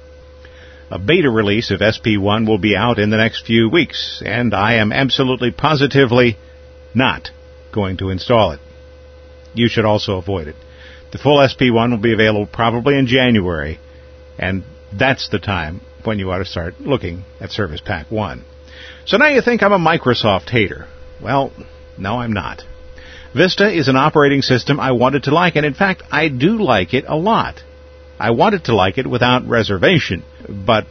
A 0.90 0.98
beta 0.98 1.30
release 1.30 1.70
of 1.70 1.80
SP1 1.80 2.46
will 2.46 2.58
be 2.58 2.76
out 2.76 2.98
in 2.98 3.10
the 3.10 3.16
next 3.16 3.46
few 3.46 3.70
weeks, 3.70 4.22
and 4.26 4.52
I 4.52 4.74
am 4.74 4.92
absolutely 4.92 5.52
positively 5.52 6.36
not 6.94 7.30
going 7.72 7.96
to 7.98 8.10
install 8.10 8.52
it 8.52 8.60
you 9.54 9.68
should 9.68 9.84
also 9.84 10.16
avoid 10.16 10.48
it. 10.48 10.56
The 11.12 11.18
full 11.18 11.38
SP1 11.38 11.90
will 11.90 11.98
be 11.98 12.12
available 12.12 12.46
probably 12.46 12.96
in 12.96 13.06
January, 13.06 13.80
and 14.38 14.62
that's 14.96 15.28
the 15.28 15.38
time 15.38 15.80
when 16.04 16.18
you 16.18 16.30
ought 16.30 16.38
to 16.38 16.44
start 16.44 16.80
looking 16.80 17.24
at 17.40 17.50
Service 17.50 17.80
Pack 17.84 18.10
1. 18.10 18.44
So 19.06 19.16
now 19.16 19.28
you 19.28 19.42
think 19.42 19.62
I'm 19.62 19.72
a 19.72 19.78
Microsoft 19.78 20.50
hater. 20.50 20.86
Well, 21.22 21.52
no, 21.98 22.18
I'm 22.18 22.32
not. 22.32 22.62
Vista 23.34 23.70
is 23.70 23.88
an 23.88 23.96
operating 23.96 24.42
system 24.42 24.80
I 24.80 24.92
wanted 24.92 25.24
to 25.24 25.34
like, 25.34 25.56
and 25.56 25.64
in 25.64 25.74
fact, 25.74 26.02
I 26.10 26.28
do 26.28 26.58
like 26.58 26.94
it 26.94 27.04
a 27.06 27.16
lot. 27.16 27.62
I 28.18 28.32
wanted 28.32 28.64
to 28.64 28.74
like 28.74 28.98
it 28.98 29.06
without 29.06 29.46
reservation, 29.48 30.24
but 30.48 30.86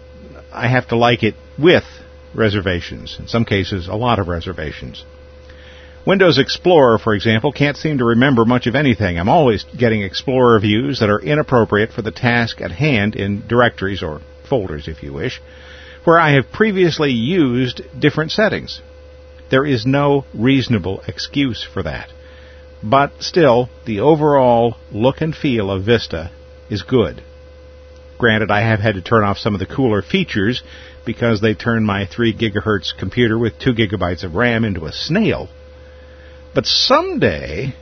I 0.52 0.68
have 0.68 0.88
to 0.90 0.96
like 0.96 1.24
it 1.24 1.36
with 1.58 1.84
reservations. 2.34 3.18
In 3.20 3.28
some 3.28 3.46
cases, 3.46 3.88
a 3.88 3.96
lot 3.96 4.20
of 4.20 4.28
reservations. 4.28 5.04
Windows 6.06 6.38
Explorer, 6.38 6.98
for 6.98 7.14
example, 7.14 7.52
can't 7.52 7.76
seem 7.76 7.98
to 7.98 8.06
remember 8.06 8.46
much 8.46 8.68
of 8.68 8.76
anything. 8.76 9.20
I'm 9.20 9.28
always 9.28 9.66
getting 9.78 10.02
Explorer 10.02 10.58
views 10.60 11.00
that 11.00 11.10
are 11.10 11.20
inappropriate 11.20 11.92
for 11.92 12.02
the 12.02 12.12
task 12.12 12.62
at 12.62 12.72
hand 12.72 13.16
in 13.16 13.46
directories 13.48 14.02
or 14.02 14.22
folders, 14.48 14.88
if 14.88 15.04
you 15.04 15.12
wish, 15.12 15.42
where 16.06 16.18
I 16.18 16.32
have 16.32 16.54
previously 16.54 17.12
used 17.12 17.82
different 18.00 18.32
settings. 18.32 18.82
There 19.52 19.66
is 19.66 19.86
no 19.86 20.24
reasonable 20.34 21.04
excuse 21.06 21.64
for 21.64 21.84
that. 21.84 22.10
But 22.82 23.22
still, 23.22 23.70
the 23.86 24.00
overall 24.00 24.78
look 24.94 25.20
and 25.20 25.36
feel 25.36 25.70
of 25.70 25.84
Vista 25.84 26.32
is 26.70 26.82
good. 26.82 27.22
Granted, 28.18 28.52
I 28.52 28.62
have 28.62 28.80
had 28.80 28.96
to 28.96 29.02
turn 29.02 29.26
off 29.26 29.38
some 29.38 29.54
of 29.54 29.60
the 29.60 29.66
cooler 29.66 30.02
features 30.02 30.64
because 31.06 31.42
they 31.42 31.56
turn 31.56 31.86
my 31.86 32.06
3 32.06 32.34
gigahertz 32.34 32.98
computer 32.98 33.38
with 33.38 33.60
2 33.60 33.74
gigabytes 33.74 34.24
of 34.24 34.36
RAM 34.36 34.64
into 34.64 34.86
a 34.86 34.94
snail 34.94 35.50
but 36.54 36.66
someday, 36.66 37.76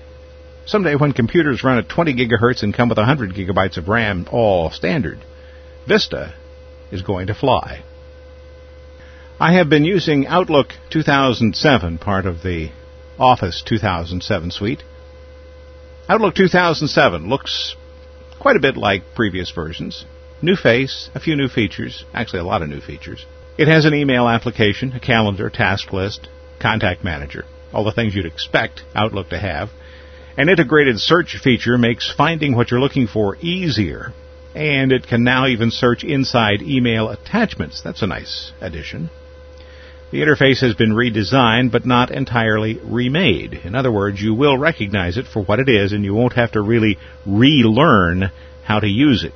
someday 0.65 0.95
when 0.95 1.13
computers 1.13 1.63
run 1.63 1.77
at 1.77 1.89
20 1.89 2.13
gigahertz 2.13 2.63
and 2.63 2.73
come 2.73 2.89
with 2.89 2.97
100 2.97 3.33
gigabytes 3.33 3.77
of 3.77 3.87
RAM, 3.87 4.27
all 4.31 4.69
standard, 4.71 5.19
Vista 5.87 6.33
is 6.91 7.01
going 7.01 7.27
to 7.27 7.33
fly. 7.33 7.83
I 9.39 9.53
have 9.53 9.69
been 9.69 9.85
using 9.85 10.27
Outlook 10.27 10.73
2007, 10.89 11.99
part 11.99 12.25
of 12.25 12.41
the 12.43 12.71
Office 13.19 13.63
2007 13.65 14.51
suite. 14.51 14.83
Outlook 16.09 16.35
2007 16.35 17.29
looks 17.29 17.75
quite 18.39 18.55
a 18.55 18.61
bit 18.61 18.75
like 18.75 19.15
previous 19.15 19.51
versions. 19.51 20.05
New 20.41 20.55
face, 20.55 21.09
a 21.15 21.19
few 21.19 21.35
new 21.35 21.47
features, 21.47 22.03
actually 22.13 22.39
a 22.39 22.43
lot 22.43 22.61
of 22.61 22.69
new 22.69 22.81
features. 22.81 23.25
It 23.57 23.67
has 23.67 23.85
an 23.85 23.93
email 23.93 24.27
application, 24.27 24.91
a 24.93 24.99
calendar, 24.99 25.49
task 25.49 25.93
list, 25.93 26.27
contact 26.59 27.03
manager 27.03 27.45
all 27.73 27.83
the 27.83 27.91
things 27.91 28.15
you'd 28.15 28.25
expect 28.25 28.83
Outlook 28.95 29.29
to 29.29 29.39
have. 29.39 29.69
An 30.37 30.49
integrated 30.49 30.99
search 30.99 31.35
feature 31.43 31.77
makes 31.77 32.13
finding 32.13 32.55
what 32.55 32.69
you're 32.69 32.79
looking 32.79 33.07
for 33.07 33.37
easier, 33.37 34.13
and 34.53 34.91
it 34.91 35.07
can 35.07 35.23
now 35.23 35.47
even 35.47 35.71
search 35.71 36.03
inside 36.03 36.61
email 36.61 37.09
attachments. 37.09 37.81
That's 37.81 38.01
a 38.01 38.07
nice 38.07 38.51
addition. 38.61 39.09
The 40.11 40.19
interface 40.19 40.61
has 40.61 40.73
been 40.73 40.93
redesigned, 40.93 41.71
but 41.71 41.85
not 41.85 42.11
entirely 42.11 42.79
remade. 42.81 43.53
In 43.65 43.75
other 43.75 43.91
words, 43.91 44.21
you 44.21 44.33
will 44.33 44.57
recognize 44.57 45.17
it 45.17 45.25
for 45.25 45.43
what 45.43 45.59
it 45.59 45.67
is, 45.67 45.91
and 45.91 46.05
you 46.05 46.13
won't 46.13 46.33
have 46.33 46.53
to 46.53 46.61
really 46.61 46.97
relearn 47.25 48.31
how 48.63 48.79
to 48.79 48.87
use 48.87 49.23
it. 49.23 49.33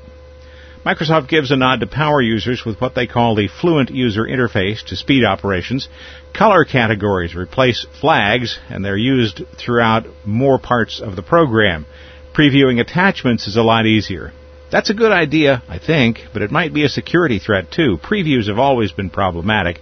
Microsoft 0.85 1.27
gives 1.27 1.51
a 1.51 1.55
nod 1.55 1.81
to 1.81 1.85
power 1.85 2.19
users 2.23 2.65
with 2.65 2.81
what 2.81 2.95
they 2.95 3.05
call 3.05 3.35
the 3.35 3.47
Fluent 3.47 3.91
User 3.91 4.23
Interface 4.23 4.83
to 4.87 4.95
speed 4.95 5.23
operations. 5.23 5.87
Color 6.33 6.65
categories 6.65 7.35
replace 7.35 7.85
flags, 7.99 8.57
and 8.67 8.83
they're 8.83 8.97
used 8.97 9.43
throughout 9.59 10.07
more 10.25 10.57
parts 10.57 10.99
of 10.99 11.15
the 11.15 11.21
program. 11.21 11.85
Previewing 12.33 12.79
attachments 12.81 13.45
is 13.45 13.57
a 13.57 13.61
lot 13.61 13.85
easier. 13.85 14.33
That's 14.71 14.89
a 14.89 14.95
good 14.95 15.11
idea, 15.11 15.61
I 15.69 15.77
think, 15.77 16.21
but 16.33 16.41
it 16.41 16.49
might 16.49 16.73
be 16.73 16.83
a 16.83 16.89
security 16.89 17.37
threat 17.37 17.69
too. 17.69 17.99
Previews 18.03 18.47
have 18.47 18.57
always 18.57 18.91
been 18.91 19.11
problematic, 19.11 19.77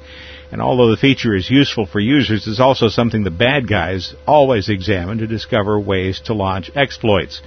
and 0.52 0.62
although 0.62 0.92
the 0.92 0.98
feature 0.98 1.34
is 1.34 1.50
useful 1.50 1.86
for 1.86 2.02
users, 2.02 2.46
it's 2.46 2.60
also 2.60 2.90
something 2.90 3.24
the 3.24 3.32
bad 3.32 3.70
guys 3.70 4.16
always 4.28 4.68
examine 4.68 5.20
to 5.20 5.28
discover 5.28 5.80
ways 5.80 6.20
to 6.26 6.34
launch 6.34 6.72
exploits. 6.76 7.42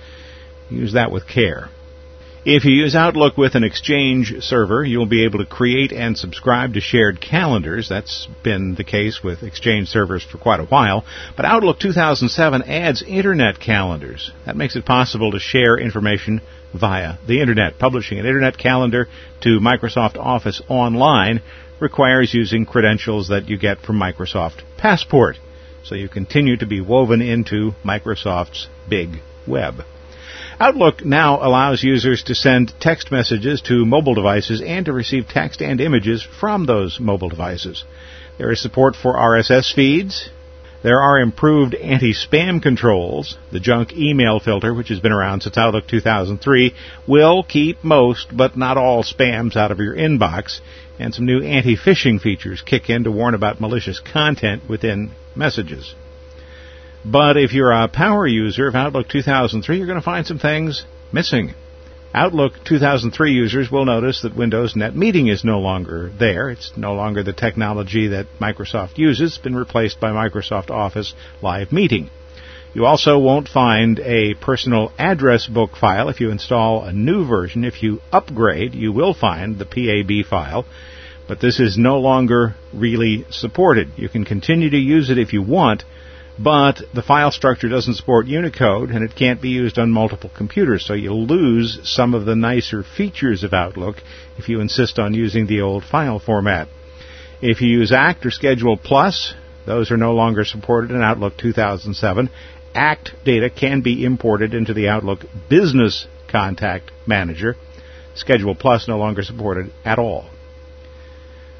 Use 0.71 0.95
that 0.95 1.11
with 1.11 1.29
care. 1.29 1.69
If 2.45 2.65
you 2.65 2.73
use 2.73 2.97
Outlook 2.97 3.37
with 3.37 3.55
an 3.55 3.63
Exchange 3.63 4.35
server, 4.41 4.85
you'll 4.85 5.07
be 5.07 5.25
able 5.25 5.39
to 5.39 5.47
create 5.47 5.93
and 5.93 6.19
subscribe 6.19 6.75
to 6.75 6.81
shared 6.81 7.21
calendars. 7.21 7.89
That's 7.89 8.27
been 8.43 8.75
the 8.75 8.83
case 8.83 9.23
with 9.23 9.45
Exchange 9.45 9.87
servers 9.87 10.25
for 10.25 10.39
quite 10.39 10.59
a 10.59 10.65
while. 10.65 11.05
But 11.37 11.45
Outlook 11.45 11.79
2007 11.79 12.63
adds 12.63 13.01
Internet 13.07 13.61
calendars. 13.61 14.33
That 14.45 14.57
makes 14.57 14.75
it 14.75 14.85
possible 14.85 15.31
to 15.31 15.39
share 15.39 15.79
information 15.79 16.41
via 16.75 17.19
the 17.29 17.41
Internet. 17.41 17.79
Publishing 17.79 18.19
an 18.19 18.27
Internet 18.27 18.59
calendar 18.59 19.07
to 19.43 19.61
Microsoft 19.61 20.17
Office 20.19 20.61
Online 20.69 21.43
requires 21.79 22.35
using 22.35 22.67
credentials 22.67 23.29
that 23.29 23.49
you 23.49 23.57
get 23.57 23.83
from 23.83 24.01
Microsoft 24.01 24.63
Passport. 24.79 25.37
So 25.85 25.95
you 25.95 26.09
continue 26.09 26.57
to 26.57 26.67
be 26.67 26.81
woven 26.81 27.23
into 27.23 27.77
Microsoft's 27.85 28.67
big 28.89 29.21
web. 29.47 29.85
Outlook 30.63 31.05
now 31.05 31.45
allows 31.45 31.83
users 31.83 32.23
to 32.23 32.37
send 32.37 32.73
text 32.79 33.11
messages 33.11 33.61
to 33.63 33.85
mobile 33.85 34.15
devices 34.15 34.63
and 34.65 34.87
to 34.87 34.93
receive 34.93 35.27
text 35.27 35.61
and 35.61 35.81
images 35.81 36.23
from 36.23 36.67
those 36.67 37.01
mobile 37.01 37.29
devices. 37.29 37.85
There 38.39 38.53
is 38.53 38.63
support 38.63 38.95
for 38.95 39.15
RSS 39.17 39.75
feeds. 39.75 40.31
There 40.85 41.01
are 41.01 41.19
improved 41.19 41.75
anti-spam 41.75 42.63
controls. 42.63 43.37
The 43.51 43.59
junk 43.59 43.93
email 43.93 44.39
filter, 44.39 44.73
which 44.73 44.91
has 44.91 45.01
been 45.01 45.11
around 45.11 45.41
since 45.41 45.59
Outlook 45.59 45.89
2003, 45.89 46.73
will 47.09 47.43
keep 47.43 47.83
most, 47.83 48.29
but 48.33 48.57
not 48.57 48.77
all, 48.77 49.03
spams 49.03 49.57
out 49.57 49.73
of 49.73 49.81
your 49.81 49.97
inbox. 49.97 50.61
And 50.97 51.13
some 51.13 51.27
new 51.27 51.43
anti-phishing 51.43 52.21
features 52.21 52.63
kick 52.63 52.89
in 52.89 53.03
to 53.03 53.11
warn 53.11 53.35
about 53.35 53.61
malicious 53.61 53.99
content 53.99 54.69
within 54.69 55.11
messages. 55.35 55.97
But 57.05 57.37
if 57.37 57.53
you're 57.53 57.73
a 57.73 57.89
power 57.89 58.27
user 58.27 58.69
of 58.69 58.75
Outlook 58.77 59.09
2003, 59.09 59.77
you're 59.77 59.87
going 59.87 59.99
to 59.99 60.05
find 60.05 60.27
some 60.27 60.39
things 60.39 60.85
missing. 61.13 61.55
Outlook 62.15 62.53
2003 62.65 63.33
users 63.33 63.71
will 63.71 63.87
notice 63.87 64.21
that 64.23 64.37
Windows 64.37 64.77
Net 64.77 64.95
Meeting 64.95 65.29
is 65.29 65.45
no 65.45 65.61
longer 65.61 66.13
there. 66.19 66.51
It's 66.51 66.73
no 66.77 66.95
longer 66.95 67.23
the 67.23 67.33
technology 67.33 68.09
that 68.09 68.27
Microsoft 68.41 68.99
uses. 68.99 69.33
It's 69.33 69.43
been 69.43 69.57
replaced 69.57 69.99
by 69.99 70.11
Microsoft 70.11 70.71
Office 70.71 71.15
Live 71.41 71.73
Meeting. 71.73 72.11
You 72.75 72.87
also 72.87 73.19
won't 73.19 73.49
find 73.49 73.99
a 74.01 74.35
personal 74.35 74.93
address 74.99 75.47
book 75.47 75.77
file 75.77 76.09
if 76.09 76.21
you 76.21 76.31
install 76.31 76.85
a 76.85 76.93
new 76.93 77.27
version. 77.27 77.65
If 77.65 77.83
you 77.83 78.01
upgrade, 78.13 78.75
you 78.75 78.93
will 78.93 79.13
find 79.13 79.59
the 79.59 79.67
PAB 79.67 80.29
file, 80.29 80.67
but 81.27 81.41
this 81.41 81.61
is 81.61 81.77
no 81.77 81.99
longer 81.99 82.55
really 82.73 83.27
supported. 83.31 83.89
You 83.97 84.09
can 84.09 84.25
continue 84.25 84.71
to 84.71 84.79
use 84.79 85.11
it 85.11 85.19
if 85.19 85.33
you 85.33 85.43
want, 85.43 85.85
but 86.39 86.83
the 86.95 87.03
file 87.03 87.31
structure 87.31 87.69
doesn't 87.69 87.95
support 87.95 88.27
Unicode 88.27 88.91
and 88.91 89.05
it 89.05 89.15
can't 89.15 89.43
be 89.43 89.51
used 89.51 89.79
on 89.79 89.91
multiple 89.91 90.31
computers, 90.35 90.85
so 90.85 90.95
you'll 90.95 91.27
lose 91.27 91.81
some 91.85 92.15
of 92.15 92.25
the 92.25 92.37
nicer 92.37 92.83
features 92.83 93.45
of 93.45 93.53
Outlook 93.53 93.97
if 94.39 94.49
you 94.49 94.61
insist 94.61 94.99
on 94.99 95.15
using 95.15 95.47
the 95.47 95.61
old 95.61 95.85
file 95.85 96.19
format. 96.19 96.69
If 97.41 97.61
you 97.61 97.69
use 97.69 97.93
ACT 97.93 98.27
or 98.27 98.31
Schedule 98.31 98.77
Plus, 98.77 99.35
those 99.67 99.91
are 99.91 99.97
no 99.97 100.13
longer 100.15 100.45
supported 100.45 100.91
in 100.91 101.03
Outlook 101.03 101.37
2007. 101.37 102.31
ACT 102.75 103.13
data 103.25 103.51
can 103.51 103.83
be 103.83 104.05
imported 104.05 104.55
into 104.55 104.73
the 104.73 104.89
Outlook 104.89 105.25
Business 105.49 106.07
Contact 106.29 106.91
Manager. 107.07 107.57
Schedule 108.15 108.55
Plus 108.55 108.89
no 108.89 108.99
longer 108.99 109.23
supported 109.23 109.71
at 109.85 109.99
all. 109.99 110.31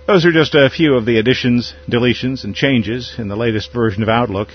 Those 0.05 0.25
are 0.27 0.33
just 0.33 0.57
a 0.57 0.69
few 0.69 0.97
of 0.97 1.07
the 1.07 1.19
additions, 1.19 1.75
deletions, 1.89 2.43
and 2.43 2.57
changes 2.57 3.15
in 3.19 3.29
the 3.29 3.37
latest 3.37 3.73
version 3.73 4.03
of 4.03 4.09
Outlook. 4.09 4.49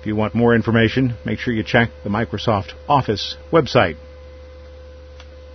If 0.00 0.06
you 0.06 0.14
want 0.14 0.34
more 0.34 0.54
information, 0.54 1.14
make 1.24 1.38
sure 1.38 1.54
you 1.54 1.62
check 1.62 1.88
the 2.04 2.10
Microsoft 2.10 2.72
Office 2.86 3.36
website. 3.50 3.96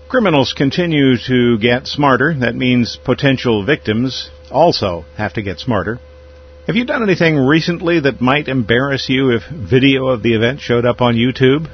Criminals 0.10 0.54
continue 0.54 1.18
to 1.28 1.60
get 1.60 1.86
smarter. 1.86 2.34
That 2.34 2.56
means 2.56 2.98
potential 3.06 3.64
victims 3.64 4.32
also 4.50 5.06
have 5.18 5.34
to 5.34 5.44
get 5.44 5.60
smarter. 5.60 6.00
Have 6.66 6.76
you 6.76 6.86
done 6.86 7.04
anything 7.04 7.38
recently 7.38 8.00
that 8.00 8.22
might 8.22 8.48
embarrass 8.48 9.08
you 9.08 9.30
if 9.30 9.44
video 9.48 10.08
of 10.08 10.24
the 10.24 10.34
event 10.34 10.62
showed 10.62 10.86
up 10.86 11.00
on 11.00 11.14
YouTube? 11.14 11.70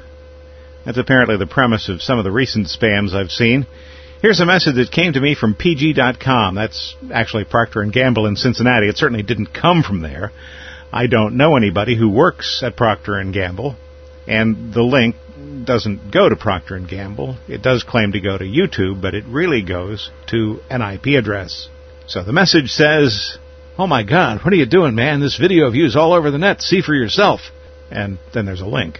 That's 0.84 0.98
apparently 0.98 1.38
the 1.38 1.46
premise 1.46 1.88
of 1.88 2.02
some 2.02 2.18
of 2.18 2.24
the 2.24 2.30
recent 2.30 2.66
spams 2.66 3.14
I've 3.14 3.30
seen. 3.30 3.66
Here's 4.20 4.40
a 4.40 4.46
message 4.46 4.74
that 4.74 4.90
came 4.90 5.12
to 5.12 5.20
me 5.20 5.36
from 5.36 5.54
PG.com. 5.54 6.56
That's 6.56 6.96
actually 7.14 7.44
Procter 7.44 7.84
& 7.84 7.92
Gamble 7.92 8.26
in 8.26 8.34
Cincinnati. 8.34 8.88
It 8.88 8.96
certainly 8.96 9.22
didn't 9.22 9.54
come 9.54 9.84
from 9.84 10.00
there. 10.00 10.32
I 10.92 11.06
don't 11.06 11.36
know 11.36 11.56
anybody 11.56 11.96
who 11.96 12.08
works 12.10 12.60
at 12.64 12.76
Procter 12.76 13.22
& 13.24 13.32
Gamble, 13.32 13.76
and 14.26 14.74
the 14.74 14.82
link 14.82 15.14
doesn't 15.64 16.10
go 16.10 16.28
to 16.28 16.34
Procter 16.34 16.76
& 16.78 16.88
Gamble. 16.88 17.36
It 17.46 17.62
does 17.62 17.84
claim 17.84 18.10
to 18.10 18.20
go 18.20 18.36
to 18.36 18.44
YouTube, 18.44 19.00
but 19.00 19.14
it 19.14 19.24
really 19.28 19.62
goes 19.62 20.10
to 20.30 20.58
an 20.68 20.82
IP 20.82 21.16
address. 21.16 21.68
So 22.08 22.24
the 22.24 22.32
message 22.32 22.70
says, 22.70 23.38
Oh 23.78 23.86
my 23.86 24.02
God, 24.02 24.40
what 24.42 24.52
are 24.52 24.56
you 24.56 24.66
doing, 24.66 24.96
man? 24.96 25.20
This 25.20 25.38
video 25.38 25.68
of 25.68 25.76
is 25.76 25.94
all 25.94 26.12
over 26.12 26.32
the 26.32 26.38
net. 26.38 26.60
See 26.60 26.82
for 26.82 26.94
yourself. 26.94 27.40
And 27.88 28.18
then 28.34 28.46
there's 28.46 28.62
a 28.62 28.66
link. 28.66 28.98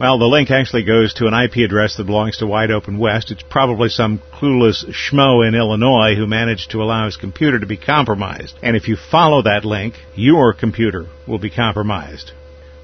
Well, 0.00 0.16
the 0.18 0.26
link 0.26 0.52
actually 0.52 0.84
goes 0.84 1.12
to 1.14 1.26
an 1.26 1.34
IP 1.34 1.56
address 1.56 1.96
that 1.96 2.04
belongs 2.04 2.36
to 2.36 2.46
Wide 2.46 2.70
Open 2.70 2.98
West. 2.98 3.32
It's 3.32 3.42
probably 3.42 3.88
some 3.88 4.22
clueless 4.32 4.84
schmo 4.90 5.46
in 5.46 5.56
Illinois 5.56 6.14
who 6.14 6.28
managed 6.28 6.70
to 6.70 6.82
allow 6.84 7.06
his 7.06 7.16
computer 7.16 7.58
to 7.58 7.66
be 7.66 7.76
compromised. 7.76 8.54
And 8.62 8.76
if 8.76 8.86
you 8.86 8.96
follow 8.96 9.42
that 9.42 9.64
link, 9.64 9.94
your 10.14 10.54
computer 10.54 11.08
will 11.26 11.40
be 11.40 11.50
compromised. 11.50 12.30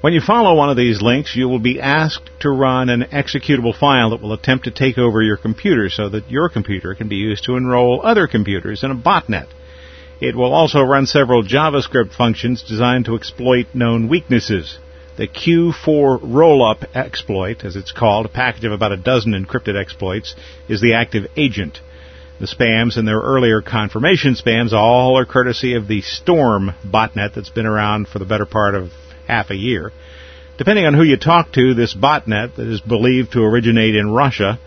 When 0.01 0.11
you 0.11 0.19
follow 0.19 0.55
one 0.55 0.69
of 0.69 0.75
these 0.75 1.01
links, 1.01 1.37
you 1.37 1.47
will 1.47 1.59
be 1.59 1.79
asked 1.79 2.29
to 2.41 2.49
run 2.49 2.89
an 2.89 3.03
executable 3.03 3.73
file 3.73 4.09
that 4.09 4.21
will 4.21 4.33
attempt 4.33 4.65
to 4.65 4.71
take 4.71 4.97
over 4.97 5.21
your 5.21 5.37
computer 5.37 5.89
so 5.89 6.09
that 6.09 6.29
your 6.29 6.49
computer 6.49 6.95
can 6.95 7.07
be 7.07 7.15
used 7.15 7.45
to 7.45 7.55
enroll 7.55 8.01
other 8.03 8.27
computers 8.27 8.83
in 8.83 8.91
a 8.91 8.95
botnet. 8.95 9.47
It 10.19 10.35
will 10.35 10.53
also 10.53 10.81
run 10.81 11.05
several 11.05 11.43
JavaScript 11.43 12.13
functions 12.13 12.61
designed 12.61 13.05
to 13.05 13.15
exploit 13.15 13.67
known 13.73 14.09
weaknesses. 14.09 14.79
The 15.17 15.27
Q4 15.27 16.19
rollup 16.19 16.93
exploit, 16.93 17.63
as 17.63 17.77
it's 17.77 17.93
called, 17.93 18.25
a 18.25 18.29
package 18.29 18.65
of 18.65 18.73
about 18.73 18.91
a 18.91 18.97
dozen 18.97 19.31
encrypted 19.31 19.79
exploits, 19.79 20.35
is 20.67 20.81
the 20.81 20.93
active 20.93 21.27
agent. 21.37 21.79
The 22.39 22.47
spams 22.47 22.97
and 22.97 23.07
their 23.07 23.21
earlier 23.21 23.61
confirmation 23.61 24.35
spams 24.35 24.73
all 24.73 25.17
are 25.17 25.25
courtesy 25.25 25.75
of 25.75 25.87
the 25.87 26.01
Storm 26.01 26.73
botnet 26.85 27.33
that's 27.33 27.49
been 27.49 27.65
around 27.65 28.09
for 28.09 28.19
the 28.19 28.25
better 28.25 28.45
part 28.45 28.75
of 28.75 28.91
half 29.25 29.51
a 29.51 29.55
year. 29.55 29.93
Depending 30.57 30.85
on 30.85 30.93
who 30.93 31.03
you 31.03 31.15
talk 31.15 31.53
to, 31.53 31.73
this 31.73 31.93
botnet 31.93 32.55
that 32.57 32.67
is 32.67 32.81
believed 32.81 33.31
to 33.33 33.43
originate 33.43 33.95
in 33.95 34.11
Russia 34.11 34.59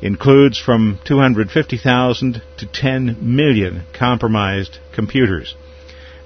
includes 0.00 0.56
from 0.56 1.00
250,000 1.04 2.42
to 2.58 2.66
10 2.66 3.16
million 3.20 3.86
compromised 3.92 4.78
computers. 4.94 5.56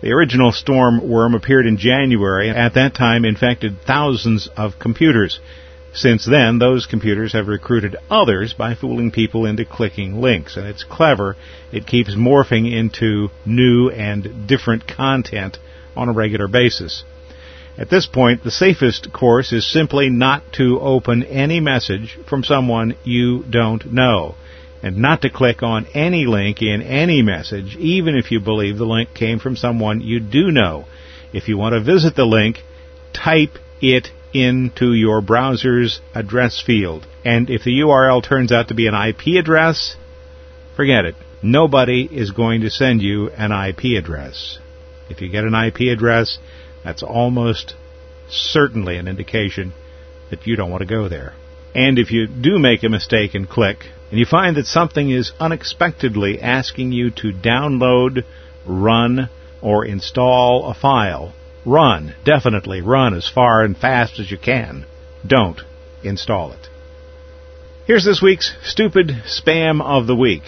The 0.05 0.13
original 0.13 0.53
storm 0.53 1.09
worm 1.09 1.35
appeared 1.35 1.65
in 1.65 1.79
January 1.79 2.51
and 2.51 2.59
at 2.59 2.75
that 2.75 2.93
time 2.93 3.25
infected 3.25 3.81
thousands 3.87 4.51
of 4.55 4.79
computers. 4.79 5.41
Since 5.95 6.27
then, 6.27 6.59
those 6.59 6.85
computers 6.85 7.33
have 7.33 7.49
recruited 7.49 7.97
others 8.11 8.53
by 8.53 8.75
fooling 8.75 9.13
people 9.13 9.47
into 9.47 9.65
clicking 9.65 10.21
links. 10.21 10.59
And 10.59 10.67
it's 10.67 10.85
clever. 10.85 11.37
It 11.73 11.87
keeps 11.87 12.15
morphing 12.15 12.71
into 12.71 13.31
new 13.47 13.89
and 13.89 14.47
different 14.47 14.87
content 14.87 15.57
on 15.97 16.11
a 16.11 16.13
regular 16.13 16.49
basis. 16.49 17.03
At 17.79 17.89
this 17.89 18.05
point, 18.05 18.45
the 18.45 18.51
safest 18.51 19.11
course 19.11 19.55
is 19.55 19.67
simply 19.67 20.11
not 20.11 20.43
to 20.59 20.81
open 20.81 21.23
any 21.23 21.61
message 21.61 22.19
from 22.29 22.45
someone 22.45 22.95
you 23.05 23.43
don't 23.49 23.91
know, 23.91 24.35
and 24.85 24.99
not 24.99 25.23
to 25.23 25.31
click 25.31 25.63
on 25.63 25.87
any 25.95 26.27
link 26.27 26.61
in 26.61 26.83
any 26.83 27.23
message, 27.23 27.75
even 27.77 28.15
if 28.15 28.31
you 28.31 28.39
believe 28.39 28.77
the 28.77 28.85
link 28.85 29.15
came 29.15 29.39
from 29.39 29.57
someone 29.57 30.03
you 30.03 30.21
do 30.21 30.51
know. 30.51 30.85
If 31.33 31.49
you 31.49 31.57
want 31.57 31.73
to 31.73 31.81
visit 31.81 32.15
the 32.15 32.27
link, 32.27 32.59
type 33.15 33.57
it 33.81 34.09
into 34.35 34.93
your 34.93 35.23
browser's 35.23 36.03
address 36.15 36.63
field. 36.65 37.07
And 37.25 37.49
if 37.49 37.65
the 37.65 37.81
URL 37.81 38.23
turns 38.23 38.53
out 38.53 38.69
to 38.69 38.75
be 38.75 38.87
an 38.87 38.95
IP 38.95 39.39
address, 39.43 39.97
forget 40.77 41.07
it. 41.07 41.15
Nobody 41.43 42.05
is 42.05 42.33
going 42.33 42.61
to 42.61 42.69
send 42.69 43.01
you 43.01 43.31
an 43.31 43.53
IP 43.53 43.97
address. 43.99 44.59
If 45.09 45.23
you 45.23 45.31
get 45.31 45.45
an 45.45 45.55
IP 45.55 45.97
address, 45.97 46.39
that's 46.85 47.03
almost 47.03 47.75
certainly 48.29 48.99
an 48.99 49.09
indication 49.09 49.73
that 50.29 50.47
you 50.47 50.57
don't 50.57 50.71
want 50.71 50.83
to 50.83 50.87
go 50.87 51.09
there. 51.09 51.33
And 51.75 51.99
if 51.99 52.11
you 52.11 52.27
do 52.27 52.59
make 52.59 52.83
a 52.83 52.91
mistake 52.91 53.35
and 53.35 53.49
click, 53.49 53.87
and 54.15 54.21
you 54.21 54.27
find 54.27 54.57
that 54.57 54.67
something 54.67 55.11
is 55.11 55.33
unexpectedly 55.41 56.41
asking 56.41 56.93
you 56.93 57.11
to 57.11 57.33
download, 57.33 58.23
run, 58.65 59.29
or 59.61 59.85
install 59.85 60.67
a 60.67 60.75
file, 60.75 61.35
run, 61.67 62.15
definitely 62.25 62.81
run 62.81 63.13
as 63.13 63.29
far 63.29 63.65
and 63.65 63.77
fast 63.77 64.21
as 64.21 64.31
you 64.31 64.39
can. 64.39 64.87
Don't 65.27 65.61
install 66.05 66.53
it. 66.53 66.69
Here's 67.89 68.05
this 68.05 68.23
week's 68.23 68.55
stupid 68.63 69.09
spam 69.27 69.83
of 69.83 70.07
the 70.07 70.15
week. 70.15 70.45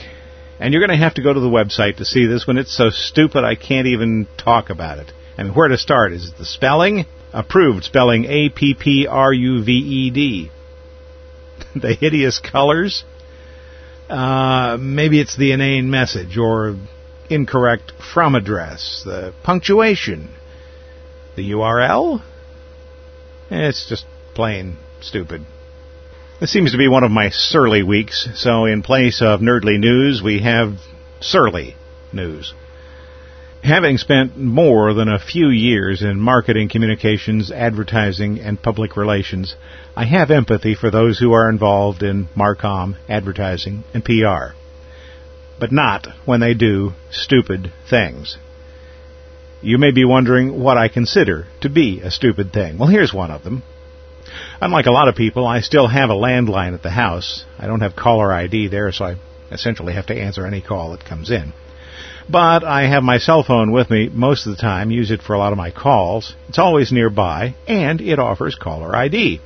And 0.61 0.73
you're 0.73 0.87
going 0.87 0.97
to 0.97 1.05
have 1.05 1.15
to 1.15 1.23
go 1.25 1.33
to 1.33 1.41
the 1.41 1.49
website 1.49 1.97
to 1.97 2.05
see 2.05 2.25
this 2.25 2.47
one. 2.47 2.59
It's 2.59 2.77
so 2.77 2.91
stupid 2.91 3.43
I 3.43 3.57
can't 3.57 3.89
even 3.89 4.29
talk 4.39 4.71
about 4.71 5.01
it. 5.01 5.11
I 5.37 5.43
mean, 5.43 5.55
where 5.55 5.67
to 5.67 5.77
start? 5.77 6.13
Is 6.13 6.29
it 6.29 6.39
the 6.39 6.45
spelling? 6.45 7.05
Approved 7.33 7.83
spelling 7.83 8.27
A 8.27 8.49
P 8.49 8.77
P 8.79 9.09
R 9.09 9.33
U 9.33 9.65
V 9.65 9.73
E 9.73 10.11
D. 10.11 10.51
the 11.75 11.95
hideous 11.95 12.39
colors? 12.39 13.03
Uh, 14.09 14.77
maybe 14.81 15.21
it's 15.21 15.37
the 15.37 15.53
inane 15.53 15.91
message 15.91 16.39
or 16.39 16.77
incorrect 17.29 17.93
from 18.15 18.35
address. 18.35 19.03
The 19.05 19.35
punctuation. 19.43 20.31
The 21.37 21.51
URL? 21.51 22.23
It's 23.51 23.89
just 23.89 24.07
plain 24.35 24.77
stupid. 25.01 25.45
This 26.41 26.53
seems 26.53 26.73
to 26.73 26.79
be 26.79 26.89
one 26.89 27.05
of 27.05 27.11
my 27.11 27.31
surly 27.31 27.83
weeks, 27.83 28.29
so 28.35 28.67
in 28.67 28.83
place 28.83 29.23
of 29.23 29.41
nerdly 29.41 29.79
news, 29.79 30.23
we 30.23 30.41
have 30.41 30.79
surly 31.21 31.77
news. 32.13 32.53
Having 33.67 33.99
spent 33.99 34.37
more 34.37 34.95
than 34.95 35.09
a 35.09 35.19
few 35.19 35.49
years 35.49 36.01
in 36.01 36.21
marketing, 36.21 36.69
communications, 36.69 37.51
advertising, 37.51 38.39
and 38.39 38.63
public 38.63 38.97
relations, 38.97 39.57
I 39.97 40.05
have 40.05 40.31
empathy 40.31 40.77
for 40.77 40.89
those 40.89 41.19
who 41.19 41.33
are 41.33 41.51
involved 41.51 42.05
in 42.05 42.29
Marcom, 42.37 42.95
advertising, 43.09 43.83
and 43.93 44.05
PR. 44.05 44.55
But 45.59 45.73
not 45.73 46.07
when 46.25 46.39
they 46.39 46.55
do 46.55 46.93
stupid 47.11 47.73
things. 47.91 48.39
You 49.63 49.79
may 49.79 49.91
be 49.91 50.05
wondering 50.05 50.61
what 50.61 50.79
I 50.79 50.87
consider 50.87 51.49
to 51.63 51.69
be 51.69 52.03
a 52.03 52.13
stupid 52.13 52.53
thing. 52.53 52.79
Well, 52.79 52.89
here's 52.89 53.13
one 53.13 53.33
of 53.33 53.43
them. 53.43 53.65
Unlike 54.61 54.87
a 54.87 54.93
lot 54.93 55.09
of 55.09 55.17
people, 55.17 55.45
I 55.45 55.59
still 55.59 55.89
have 55.89 56.11
a 56.11 56.15
landline 56.15 56.75
at 56.75 56.85
the 56.85 56.91
house. 56.91 57.45
I 57.59 57.67
don't 57.67 57.81
have 57.81 57.97
caller 57.97 58.33
ID 58.33 58.69
there, 58.69 58.93
so 58.93 59.07
I 59.07 59.17
essentially 59.51 59.95
have 59.95 60.07
to 60.07 60.15
answer 60.15 60.47
any 60.47 60.61
call 60.61 60.93
that 60.93 61.05
comes 61.05 61.33
in. 61.33 61.53
But 62.29 62.65
I 62.65 62.89
have 62.89 63.05
my 63.05 63.19
cell 63.19 63.45
phone 63.45 63.71
with 63.71 63.89
me 63.89 64.09
most 64.13 64.47
of 64.47 64.57
the 64.57 64.61
time, 64.61 64.91
use 64.91 65.13
it 65.13 65.23
for 65.23 65.35
a 65.35 65.39
lot 65.39 65.53
of 65.53 65.59
my 65.59 65.71
calls. 65.71 66.35
It's 66.49 66.59
always 66.59 66.91
nearby, 66.91 67.55
and 67.69 68.01
it 68.01 68.19
offers 68.19 68.57
caller 68.57 68.97
ID. 68.97 69.41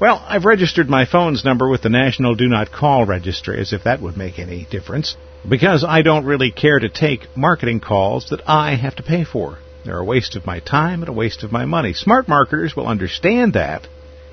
Well, 0.00 0.24
I've 0.26 0.46
registered 0.46 0.88
my 0.88 1.04
phone's 1.04 1.44
number 1.44 1.68
with 1.68 1.82
the 1.82 1.90
National 1.90 2.34
Do 2.34 2.48
Not 2.48 2.72
Call 2.72 3.04
Registry, 3.04 3.60
as 3.60 3.74
if 3.74 3.84
that 3.84 4.00
would 4.00 4.16
make 4.16 4.38
any 4.38 4.66
difference, 4.70 5.14
because 5.46 5.84
I 5.84 6.00
don't 6.00 6.24
really 6.24 6.50
care 6.50 6.78
to 6.78 6.88
take 6.88 7.36
marketing 7.36 7.80
calls 7.80 8.30
that 8.30 8.48
I 8.48 8.76
have 8.76 8.96
to 8.96 9.02
pay 9.02 9.24
for. 9.24 9.58
They're 9.84 9.98
a 9.98 10.04
waste 10.04 10.36
of 10.36 10.46
my 10.46 10.60
time 10.60 11.02
and 11.02 11.10
a 11.10 11.12
waste 11.12 11.42
of 11.42 11.52
my 11.52 11.66
money. 11.66 11.92
Smart 11.92 12.28
marketers 12.28 12.74
will 12.74 12.86
understand 12.86 13.52
that 13.52 13.86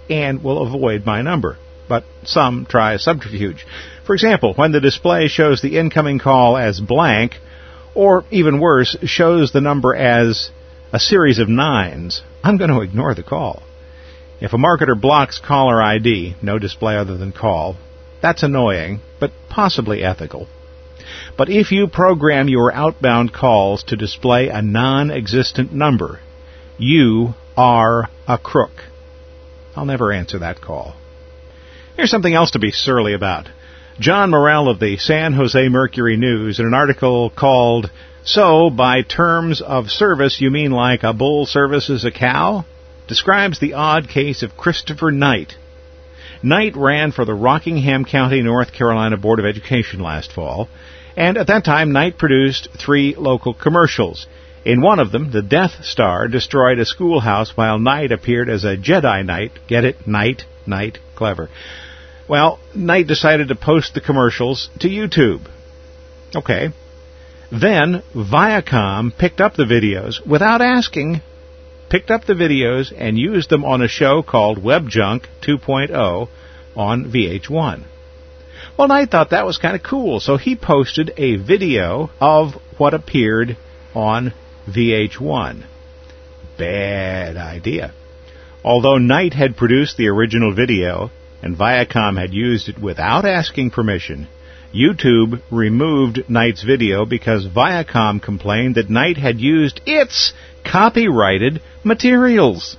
and 0.09 0.41
will 0.41 0.65
avoid 0.65 1.05
my 1.05 1.21
number. 1.21 1.57
But 1.89 2.05
some 2.23 2.65
try 2.65 2.95
subterfuge. 2.95 3.65
For 4.05 4.13
example, 4.13 4.53
when 4.53 4.71
the 4.71 4.79
display 4.79 5.27
shows 5.27 5.61
the 5.61 5.77
incoming 5.77 6.19
call 6.19 6.57
as 6.57 6.79
blank, 6.79 7.33
or 7.97 8.23
even 8.29 8.59
worse, 8.59 8.95
shows 9.05 9.51
the 9.51 9.59
number 9.59 9.95
as 9.95 10.51
a 10.93 10.99
series 10.99 11.39
of 11.39 11.49
nines, 11.49 12.21
I'm 12.43 12.57
going 12.57 12.69
to 12.69 12.81
ignore 12.81 13.15
the 13.15 13.23
call. 13.23 13.63
If 14.39 14.53
a 14.53 14.57
marketer 14.57 14.99
blocks 14.99 15.39
caller 15.39 15.81
ID, 15.81 16.35
no 16.43 16.59
display 16.59 16.95
other 16.95 17.17
than 17.17 17.31
call, 17.31 17.75
that's 18.21 18.43
annoying, 18.43 19.01
but 19.19 19.31
possibly 19.49 20.03
ethical. 20.03 20.47
But 21.35 21.49
if 21.49 21.71
you 21.71 21.87
program 21.87 22.47
your 22.47 22.71
outbound 22.71 23.33
calls 23.33 23.83
to 23.85 23.95
display 23.95 24.49
a 24.49 24.61
non 24.61 25.09
existent 25.09 25.73
number, 25.73 26.19
you 26.77 27.33
are 27.57 28.11
a 28.27 28.37
crook. 28.37 28.83
I'll 29.75 29.85
never 29.85 30.11
answer 30.11 30.37
that 30.37 30.61
call. 30.61 30.95
Here's 31.95 32.11
something 32.11 32.35
else 32.35 32.51
to 32.51 32.59
be 32.59 32.69
surly 32.69 33.13
about. 33.13 33.49
John 33.99 34.29
Morell 34.29 34.69
of 34.69 34.79
the 34.79 34.97
San 34.97 35.33
Jose 35.33 35.69
Mercury 35.69 36.17
News, 36.17 36.59
in 36.59 36.67
an 36.67 36.75
article 36.75 37.31
called 37.31 37.89
So, 38.23 38.69
by 38.69 39.01
terms 39.01 39.59
of 39.59 39.89
service, 39.89 40.39
you 40.39 40.51
mean 40.51 40.69
like 40.69 41.01
a 41.01 41.13
bull 41.13 41.47
services 41.47 42.05
a 42.05 42.11
cow? 42.11 42.63
describes 43.07 43.59
the 43.59 43.73
odd 43.73 44.07
case 44.07 44.43
of 44.43 44.55
Christopher 44.55 45.11
Knight. 45.11 45.55
Knight 46.43 46.75
ran 46.75 47.11
for 47.11 47.25
the 47.25 47.33
Rockingham 47.33 48.05
County, 48.05 48.43
North 48.43 48.71
Carolina 48.71 49.17
Board 49.17 49.39
of 49.39 49.45
Education 49.45 49.99
last 49.99 50.31
fall, 50.31 50.69
and 51.15 51.35
at 51.35 51.47
that 51.47 51.65
time 51.65 51.91
Knight 51.91 52.19
produced 52.19 52.67
three 52.77 53.15
local 53.15 53.55
commercials. 53.55 54.27
In 54.63 54.79
one 54.81 54.99
of 54.99 55.11
them, 55.11 55.31
the 55.31 55.41
Death 55.41 55.83
Star 55.83 56.27
destroyed 56.27 56.77
a 56.77 56.85
schoolhouse 56.85 57.57
while 57.57 57.79
Knight 57.79 58.11
appeared 58.11 58.47
as 58.47 58.63
a 58.63 58.77
Jedi 58.77 59.25
Knight. 59.25 59.53
Get 59.67 59.85
it? 59.85 60.05
Knight, 60.05 60.43
Knight, 60.67 60.99
clever. 61.15 61.49
Well, 62.27 62.59
Knight 62.75 63.07
decided 63.07 63.47
to 63.47 63.55
post 63.55 63.93
the 63.93 64.01
commercials 64.01 64.69
to 64.79 64.89
YouTube. 64.89 65.47
Okay. 66.35 66.73
Then 67.49 68.03
Viacom 68.13 69.17
picked 69.17 69.39
up 69.39 69.55
the 69.55 69.63
videos 69.63 70.25
without 70.27 70.61
asking, 70.61 71.21
picked 71.89 72.11
up 72.11 72.25
the 72.25 72.33
videos 72.33 72.93
and 72.95 73.17
used 73.17 73.49
them 73.49 73.63
on 73.63 73.81
a 73.81 73.87
show 73.87 74.21
called 74.21 74.61
Web 74.61 74.89
Junk 74.89 75.29
2.0 75.41 76.27
on 76.75 77.05
VH1. 77.05 77.83
Well, 78.77 78.89
Knight 78.89 79.09
thought 79.09 79.29
that 79.29 79.45
was 79.45 79.57
kind 79.57 79.75
of 79.75 79.83
cool, 79.83 80.19
so 80.19 80.35
he 80.35 80.55
posted 80.55 81.13
a 81.17 81.37
video 81.37 82.11
of 82.19 82.53
what 82.77 82.93
appeared 82.93 83.55
on 83.95 84.33
VH1. 84.67 85.63
Bad 86.57 87.37
idea. 87.37 87.93
Although 88.63 88.97
Knight 88.97 89.33
had 89.33 89.55
produced 89.55 89.95
the 89.95 90.09
original 90.09 90.53
video 90.53 91.09
and 91.41 91.57
Viacom 91.57 92.19
had 92.19 92.33
used 92.33 92.69
it 92.69 92.79
without 92.79 93.25
asking 93.25 93.71
permission, 93.71 94.27
YouTube 94.73 95.41
removed 95.51 96.23
Knight's 96.29 96.63
video 96.63 97.05
because 97.05 97.47
Viacom 97.47 98.21
complained 98.21 98.75
that 98.75 98.89
Knight 98.89 99.17
had 99.17 99.39
used 99.39 99.81
its 99.85 100.33
copyrighted 100.65 101.61
materials. 101.83 102.77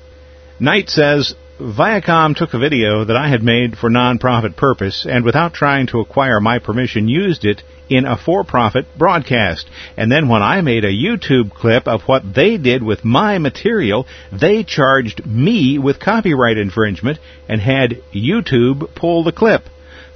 Knight 0.61 0.89
says 0.89 1.35
Viacom 1.61 2.37
took 2.37 2.55
a 2.55 2.59
video 2.59 3.05
that 3.05 3.17
I 3.17 3.29
had 3.29 3.43
made 3.43 3.77
for 3.77 3.91
non-profit 3.91 4.57
purpose 4.57 5.07
and 5.09 5.25
without 5.25 5.55
trying 5.55 5.87
to 5.89 6.01
acquire 6.01 6.41
my 6.41 6.59
permission 6.59 7.09
used 7.09 7.45
it 7.45 7.63
in 7.89 8.05
a 8.05 8.17
for-profit 8.17 8.87
broadcast. 8.97 9.69
And 9.97 10.11
then 10.11 10.29
when 10.29 10.43
I 10.43 10.61
made 10.61 10.85
a 10.85 10.93
YouTube 10.93 11.53
clip 11.53 11.89
of 11.89 12.03
what 12.03 12.23
they 12.35 12.57
did 12.57 12.83
with 12.83 13.05
my 13.05 13.39
material, 13.39 14.07
they 14.33 14.65
charged 14.65 15.25
me 15.27 15.79
with 15.79 16.01
copyright 16.01 16.59
infringement 16.59 17.19
and 17.49 17.61
had 17.61 18.03
YouTube 18.15 18.95
pull 18.95 19.25
the 19.25 19.33
clip. 19.33 19.63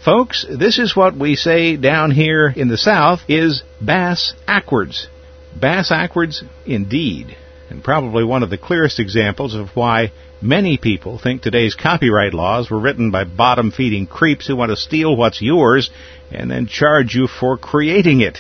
Folks, 0.04 0.44
this 0.48 0.78
is 0.78 0.96
what 0.96 1.16
we 1.16 1.36
say 1.36 1.76
down 1.76 2.10
here 2.10 2.48
in 2.48 2.68
the 2.68 2.76
South 2.76 3.20
is 3.28 3.62
bass 3.80 4.34
ackwards. 4.48 5.08
Bass 5.58 5.92
ackwards 5.92 6.42
indeed. 6.66 7.36
And 7.70 7.84
probably 7.84 8.24
one 8.24 8.42
of 8.42 8.50
the 8.50 8.58
clearest 8.58 8.98
examples 8.98 9.54
of 9.54 9.68
why 9.74 10.12
many 10.42 10.76
people 10.76 11.18
think 11.18 11.42
today's 11.42 11.74
copyright 11.74 12.34
laws 12.34 12.70
were 12.70 12.80
written 12.80 13.10
by 13.10 13.24
bottom 13.24 13.70
feeding 13.70 14.06
creeps 14.06 14.46
who 14.46 14.56
want 14.56 14.70
to 14.70 14.76
steal 14.76 15.16
what's 15.16 15.40
yours 15.40 15.90
and 16.30 16.50
then 16.50 16.66
charge 16.66 17.14
you 17.14 17.28
for 17.28 17.56
creating 17.56 18.20
it. 18.20 18.38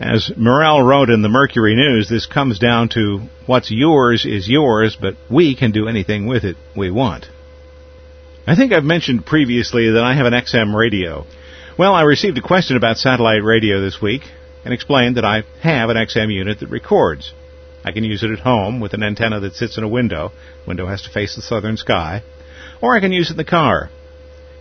As 0.00 0.32
Morrell 0.36 0.82
wrote 0.82 1.08
in 1.08 1.22
the 1.22 1.28
Mercury 1.28 1.74
News, 1.74 2.08
this 2.08 2.26
comes 2.26 2.58
down 2.58 2.88
to 2.90 3.22
what's 3.46 3.70
yours 3.70 4.26
is 4.26 4.48
yours, 4.48 4.96
but 5.00 5.16
we 5.30 5.54
can 5.54 5.70
do 5.70 5.88
anything 5.88 6.26
with 6.26 6.44
it 6.44 6.56
we 6.76 6.90
want. 6.90 7.28
I 8.46 8.56
think 8.56 8.72
I've 8.72 8.84
mentioned 8.84 9.24
previously 9.24 9.90
that 9.90 10.02
I 10.02 10.14
have 10.14 10.26
an 10.26 10.34
XM 10.34 10.74
radio. 10.74 11.24
Well, 11.78 11.94
I 11.94 12.02
received 12.02 12.36
a 12.38 12.42
question 12.42 12.76
about 12.76 12.98
satellite 12.98 13.42
radio 13.42 13.80
this 13.80 14.02
week 14.02 14.22
and 14.64 14.74
explained 14.74 15.16
that 15.16 15.24
I 15.24 15.44
have 15.60 15.90
an 15.90 15.96
XM 15.96 16.32
unit 16.32 16.60
that 16.60 16.68
records. 16.68 17.32
I 17.84 17.92
can 17.92 18.04
use 18.04 18.22
it 18.22 18.30
at 18.30 18.40
home 18.40 18.80
with 18.80 18.94
an 18.94 19.02
antenna 19.02 19.40
that 19.40 19.54
sits 19.54 19.76
in 19.76 19.84
a 19.84 19.88
window. 19.88 20.32
Window 20.66 20.86
has 20.86 21.02
to 21.02 21.10
face 21.10 21.36
the 21.36 21.42
southern 21.42 21.76
sky. 21.76 22.22
Or 22.80 22.96
I 22.96 23.00
can 23.00 23.12
use 23.12 23.28
it 23.28 23.34
in 23.34 23.36
the 23.36 23.44
car. 23.44 23.90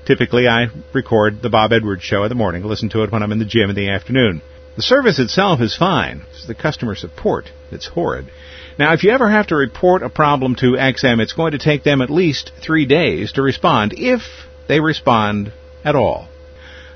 Typically, 0.06 0.48
I 0.48 0.68
record 0.94 1.42
the 1.42 1.50
Bob 1.50 1.72
Edwards 1.72 2.04
show 2.04 2.24
in 2.24 2.30
the 2.30 2.36
morning, 2.36 2.64
listen 2.64 2.90
to 2.90 3.04
it 3.04 3.12
when 3.12 3.24
I'm 3.24 3.32
in 3.32 3.40
the 3.40 3.46
gym 3.46 3.70
in 3.70 3.76
the 3.76 3.90
afternoon. 3.90 4.42
The 4.76 4.82
service 4.82 5.20
itself 5.20 5.62
is 5.62 5.78
fine. 5.78 6.26
It's 6.32 6.48
the 6.48 6.56
customer 6.56 6.96
support 6.96 7.46
that's 7.72 7.88
horrid. 7.88 8.30
Now, 8.78 8.94
if 8.94 9.04
you 9.04 9.12
ever 9.12 9.30
have 9.30 9.48
to 9.48 9.56
report 9.56 10.02
a 10.02 10.10
problem 10.10 10.56
to 10.56 10.74
XM, 10.74 11.22
it's 11.22 11.34
going 11.34 11.52
to 11.52 11.60
take 11.60 11.84
them 11.84 12.02
at 12.02 12.10
least 12.10 12.52
three 12.62 12.86
days 12.86 13.34
to 13.34 13.42
respond, 13.42 13.94
if 13.96 14.22
they 14.68 14.80
respond 14.80 15.54
at 15.86 15.96
all. 15.96 16.28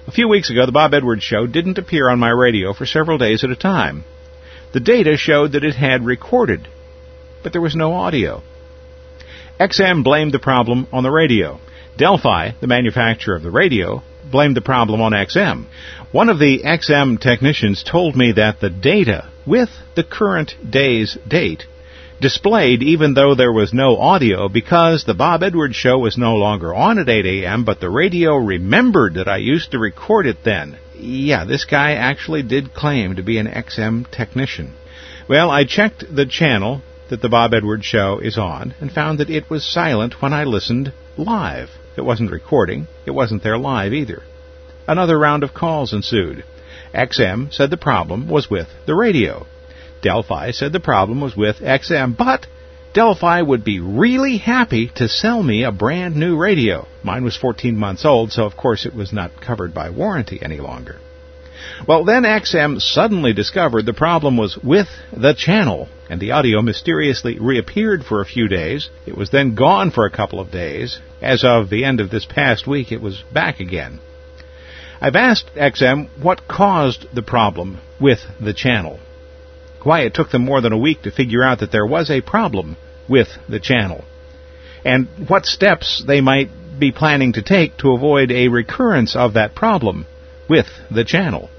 A 0.08 0.12
few 0.12 0.28
weeks 0.28 0.50
ago, 0.50 0.66
the 0.66 0.72
Bob 0.72 0.94
Edwards 0.94 1.24
Show 1.24 1.46
didn't 1.46 1.78
appear 1.78 2.10
on 2.10 2.18
my 2.18 2.30
radio 2.30 2.74
for 2.74 2.86
several 2.86 3.18
days 3.18 3.44
at 3.44 3.52
a 3.52 3.56
time. 3.56 4.06
The 4.74 4.80
data 4.80 5.18
showed 5.18 5.54
that 5.54 5.64
it 5.64 5.76
had 5.76 6.06
recorded, 6.06 6.68
but 7.42 7.52
there 7.52 7.62
was 7.62 7.76
no 7.76 7.94
audio. 7.94 8.44
XM 9.60 10.04
blamed 10.04 10.34
the 10.34 10.40
problem 10.40 10.88
on 10.92 11.04
the 11.04 11.12
radio. 11.12 11.60
Delphi, 11.98 12.52
the 12.60 12.68
manufacturer 12.68 13.36
of 13.36 13.44
the 13.44 13.50
radio, 13.50 14.04
blamed 14.30 14.56
the 14.56 14.62
problem 14.62 15.02
on 15.02 15.14
XM. 15.14 15.66
One 16.12 16.30
of 16.30 16.38
the 16.38 16.64
XM 16.64 17.20
technicians 17.20 17.84
told 17.84 18.16
me 18.16 18.34
that 18.34 18.60
the 18.60 18.70
data 18.70 19.30
with 19.46 19.70
the 19.96 20.04
current 20.04 20.54
day's 20.70 21.18
date 21.28 21.66
displayed 22.20 22.84
even 22.84 23.14
though 23.14 23.36
there 23.36 23.52
was 23.52 23.74
no 23.74 23.98
audio 23.98 24.50
because 24.50 25.04
the 25.04 25.14
Bob 25.14 25.44
Edwards 25.44 25.76
show 25.76 26.00
was 26.00 26.18
no 26.18 26.36
longer 26.36 26.74
on 26.74 27.00
at 27.00 27.10
8 27.10 27.26
a.m., 27.26 27.64
but 27.64 27.80
the 27.80 27.90
radio 27.90 28.36
remembered 28.36 29.16
that 29.16 29.28
I 29.28 29.38
used 29.38 29.72
to 29.72 29.80
record 29.80 30.26
it 30.26 30.38
then. 30.44 30.78
Yeah, 31.00 31.46
this 31.46 31.66
guy 31.66 31.94
actually 31.94 32.44
did 32.44 32.74
claim 32.74 33.16
to 33.16 33.24
be 33.24 33.38
an 33.38 33.48
XM 33.48 34.10
technician. 34.10 34.74
Well, 35.30 35.52
I 35.52 35.64
checked 35.64 36.04
the 36.16 36.26
channel 36.26 36.82
that 37.10 37.22
the 37.22 37.30
Bob 37.30 37.54
Edwards 37.54 37.86
show 37.86 38.20
is 38.20 38.38
on 38.38 38.74
and 38.82 38.92
found 38.92 39.20
that 39.20 39.30
it 39.30 39.50
was 39.50 39.64
silent 39.64 40.22
when 40.22 40.34
I 40.34 40.44
listened 40.44 40.92
live. 41.16 41.70
It 41.96 42.02
wasn't 42.02 42.32
recording. 42.32 42.88
It 43.06 43.12
wasn't 43.12 43.44
there 43.44 43.58
live 43.58 43.94
either. 43.94 44.24
Another 44.88 45.20
round 45.20 45.44
of 45.44 45.54
calls 45.54 45.94
ensued. 45.94 46.44
XM 46.94 47.54
said 47.54 47.70
the 47.70 47.78
problem 47.78 48.28
was 48.28 48.50
with 48.50 48.68
the 48.86 48.96
radio. 48.96 49.46
Delphi 50.02 50.52
said 50.52 50.74
the 50.74 50.80
problem 50.80 51.22
was 51.22 51.36
with 51.36 51.58
XM, 51.58 52.16
but 52.18 52.48
Delphi 52.98 53.44
would 53.44 53.64
be 53.64 53.80
really 53.80 54.38
happy 54.38 54.90
to 54.96 55.08
sell 55.08 55.44
me 55.44 55.64
a 55.64 55.72
brand 55.72 56.16
new 56.16 56.36
radio. 56.36 56.88
Mine 57.04 57.24
was 57.24 57.38
14 57.38 57.78
months 57.78 58.04
old, 58.04 58.32
so 58.32 58.44
of 58.44 58.58
course 58.58 58.88
it 58.88 58.96
was 58.96 59.14
not 59.14 59.40
covered 59.40 59.72
by 59.72 59.92
warranty 59.92 60.40
any 60.42 60.58
longer. 60.58 60.96
Well, 61.88 62.06
then 62.06 62.24
XM 62.24 62.82
suddenly 62.82 63.34
discovered 63.34 63.86
the 63.86 63.94
problem 63.94 64.36
was 64.36 64.58
with 64.58 64.88
the 65.16 65.36
channel, 65.36 65.90
and 66.10 66.20
the 66.20 66.32
audio 66.32 66.64
mysteriously 66.64 67.38
reappeared 67.38 68.04
for 68.04 68.20
a 68.20 68.26
few 68.26 68.48
days. 68.48 68.90
It 69.06 69.16
was 69.16 69.30
then 69.30 69.54
gone 69.54 69.92
for 69.92 70.08
a 70.08 70.18
couple 70.18 70.40
of 70.40 70.50
days. 70.50 71.00
As 71.22 71.44
of 71.44 71.70
the 71.70 71.86
end 71.86 72.00
of 72.00 72.10
this 72.10 72.26
past 72.26 72.66
week, 72.66 72.92
it 72.92 73.00
was 73.00 73.24
back 73.32 73.60
again. 73.60 74.00
I've 75.00 75.16
asked 75.16 75.54
XM 75.56 76.10
what 76.20 76.48
caused 76.48 77.06
the 77.14 77.22
problem 77.22 77.80
with 78.02 78.22
the 78.42 78.56
channel. 78.56 79.00
Why 79.84 80.02
it 80.02 80.16
took 80.16 80.32
them 80.32 80.46
more 80.46 80.62
than 80.62 80.74
a 80.74 80.78
week 80.80 81.04
to 81.04 81.12
figure 81.12 81.44
out 81.44 81.60
that 81.60 81.72
there 81.72 81.86
was 81.86 82.10
a 82.10 82.22
problem 82.22 82.76
with 83.10 83.28
the 83.48 83.60
channel. 83.60 84.04
And 84.86 85.08
what 85.28 85.46
steps 85.46 86.04
they 86.06 86.22
might 86.22 86.50
be 86.80 86.92
planning 86.92 87.34
to 87.34 87.42
take 87.42 87.78
to 87.78 87.94
avoid 87.94 88.32
a 88.32 88.48
recurrence 88.48 89.16
of 89.16 89.34
that 89.34 89.56
problem 89.56 90.06
with 90.50 90.68
the 90.92 91.04
channel. 91.04 91.50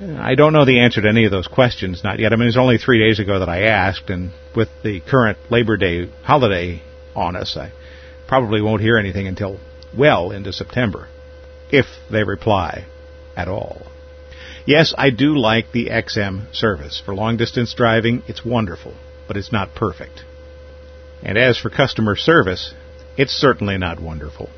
I 0.00 0.36
don't 0.36 0.52
know 0.52 0.64
the 0.64 0.80
answer 0.80 1.00
to 1.02 1.08
any 1.08 1.24
of 1.24 1.32
those 1.32 1.48
questions, 1.48 2.04
not 2.04 2.20
yet. 2.20 2.32
I 2.32 2.36
mean, 2.36 2.44
it 2.44 2.46
was 2.46 2.56
only 2.56 2.78
three 2.78 3.00
days 3.00 3.18
ago 3.18 3.40
that 3.40 3.48
I 3.48 3.62
asked, 3.64 4.10
and 4.10 4.30
with 4.54 4.68
the 4.84 5.00
current 5.00 5.38
Labor 5.50 5.76
Day 5.76 6.08
holiday 6.22 6.82
on 7.16 7.34
us, 7.34 7.56
I 7.56 7.72
probably 8.28 8.62
won't 8.62 8.82
hear 8.82 8.96
anything 8.96 9.26
until 9.26 9.58
well 9.96 10.30
into 10.30 10.52
September, 10.52 11.08
if 11.70 11.86
they 12.10 12.22
reply 12.22 12.86
at 13.36 13.48
all. 13.48 13.88
Yes, 14.66 14.94
I 14.96 15.10
do 15.10 15.36
like 15.36 15.72
the 15.72 15.86
XM 15.86 16.54
service. 16.54 17.02
For 17.04 17.14
long 17.14 17.36
distance 17.36 17.74
driving, 17.74 18.22
it's 18.28 18.44
wonderful, 18.44 18.94
but 19.26 19.36
it's 19.36 19.50
not 19.50 19.74
perfect. 19.74 20.22
And 21.22 21.38
as 21.38 21.58
for 21.58 21.70
customer 21.70 22.16
service, 22.16 22.74
it's 23.16 23.32
certainly 23.32 23.78
not 23.78 24.00
wonderful. 24.00 24.50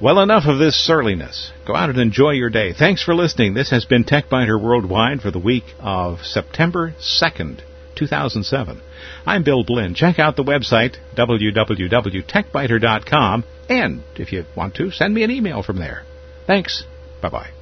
Well, 0.00 0.20
enough 0.20 0.46
of 0.46 0.58
this 0.58 0.76
surliness. 0.76 1.50
Go 1.66 1.74
out 1.74 1.90
and 1.90 1.98
enjoy 1.98 2.30
your 2.30 2.50
day. 2.50 2.72
Thanks 2.72 3.02
for 3.02 3.16
listening. 3.16 3.54
This 3.54 3.70
has 3.70 3.84
been 3.84 4.04
TechByter 4.04 4.62
Worldwide 4.62 5.22
for 5.22 5.32
the 5.32 5.40
week 5.40 5.64
of 5.80 6.24
September 6.24 6.94
2nd, 7.00 7.62
2007. 7.96 8.80
I'm 9.26 9.42
Bill 9.42 9.64
Blinn. 9.64 9.94
Check 9.94 10.20
out 10.20 10.36
the 10.36 10.44
website, 10.44 10.98
www.techbyter.com, 11.16 13.44
and 13.68 14.02
if 14.14 14.32
you 14.32 14.44
want 14.56 14.76
to, 14.76 14.92
send 14.92 15.14
me 15.14 15.24
an 15.24 15.32
email 15.32 15.64
from 15.64 15.78
there. 15.78 16.04
Thanks. 16.46 16.84
Bye 17.20 17.30
bye. 17.30 17.57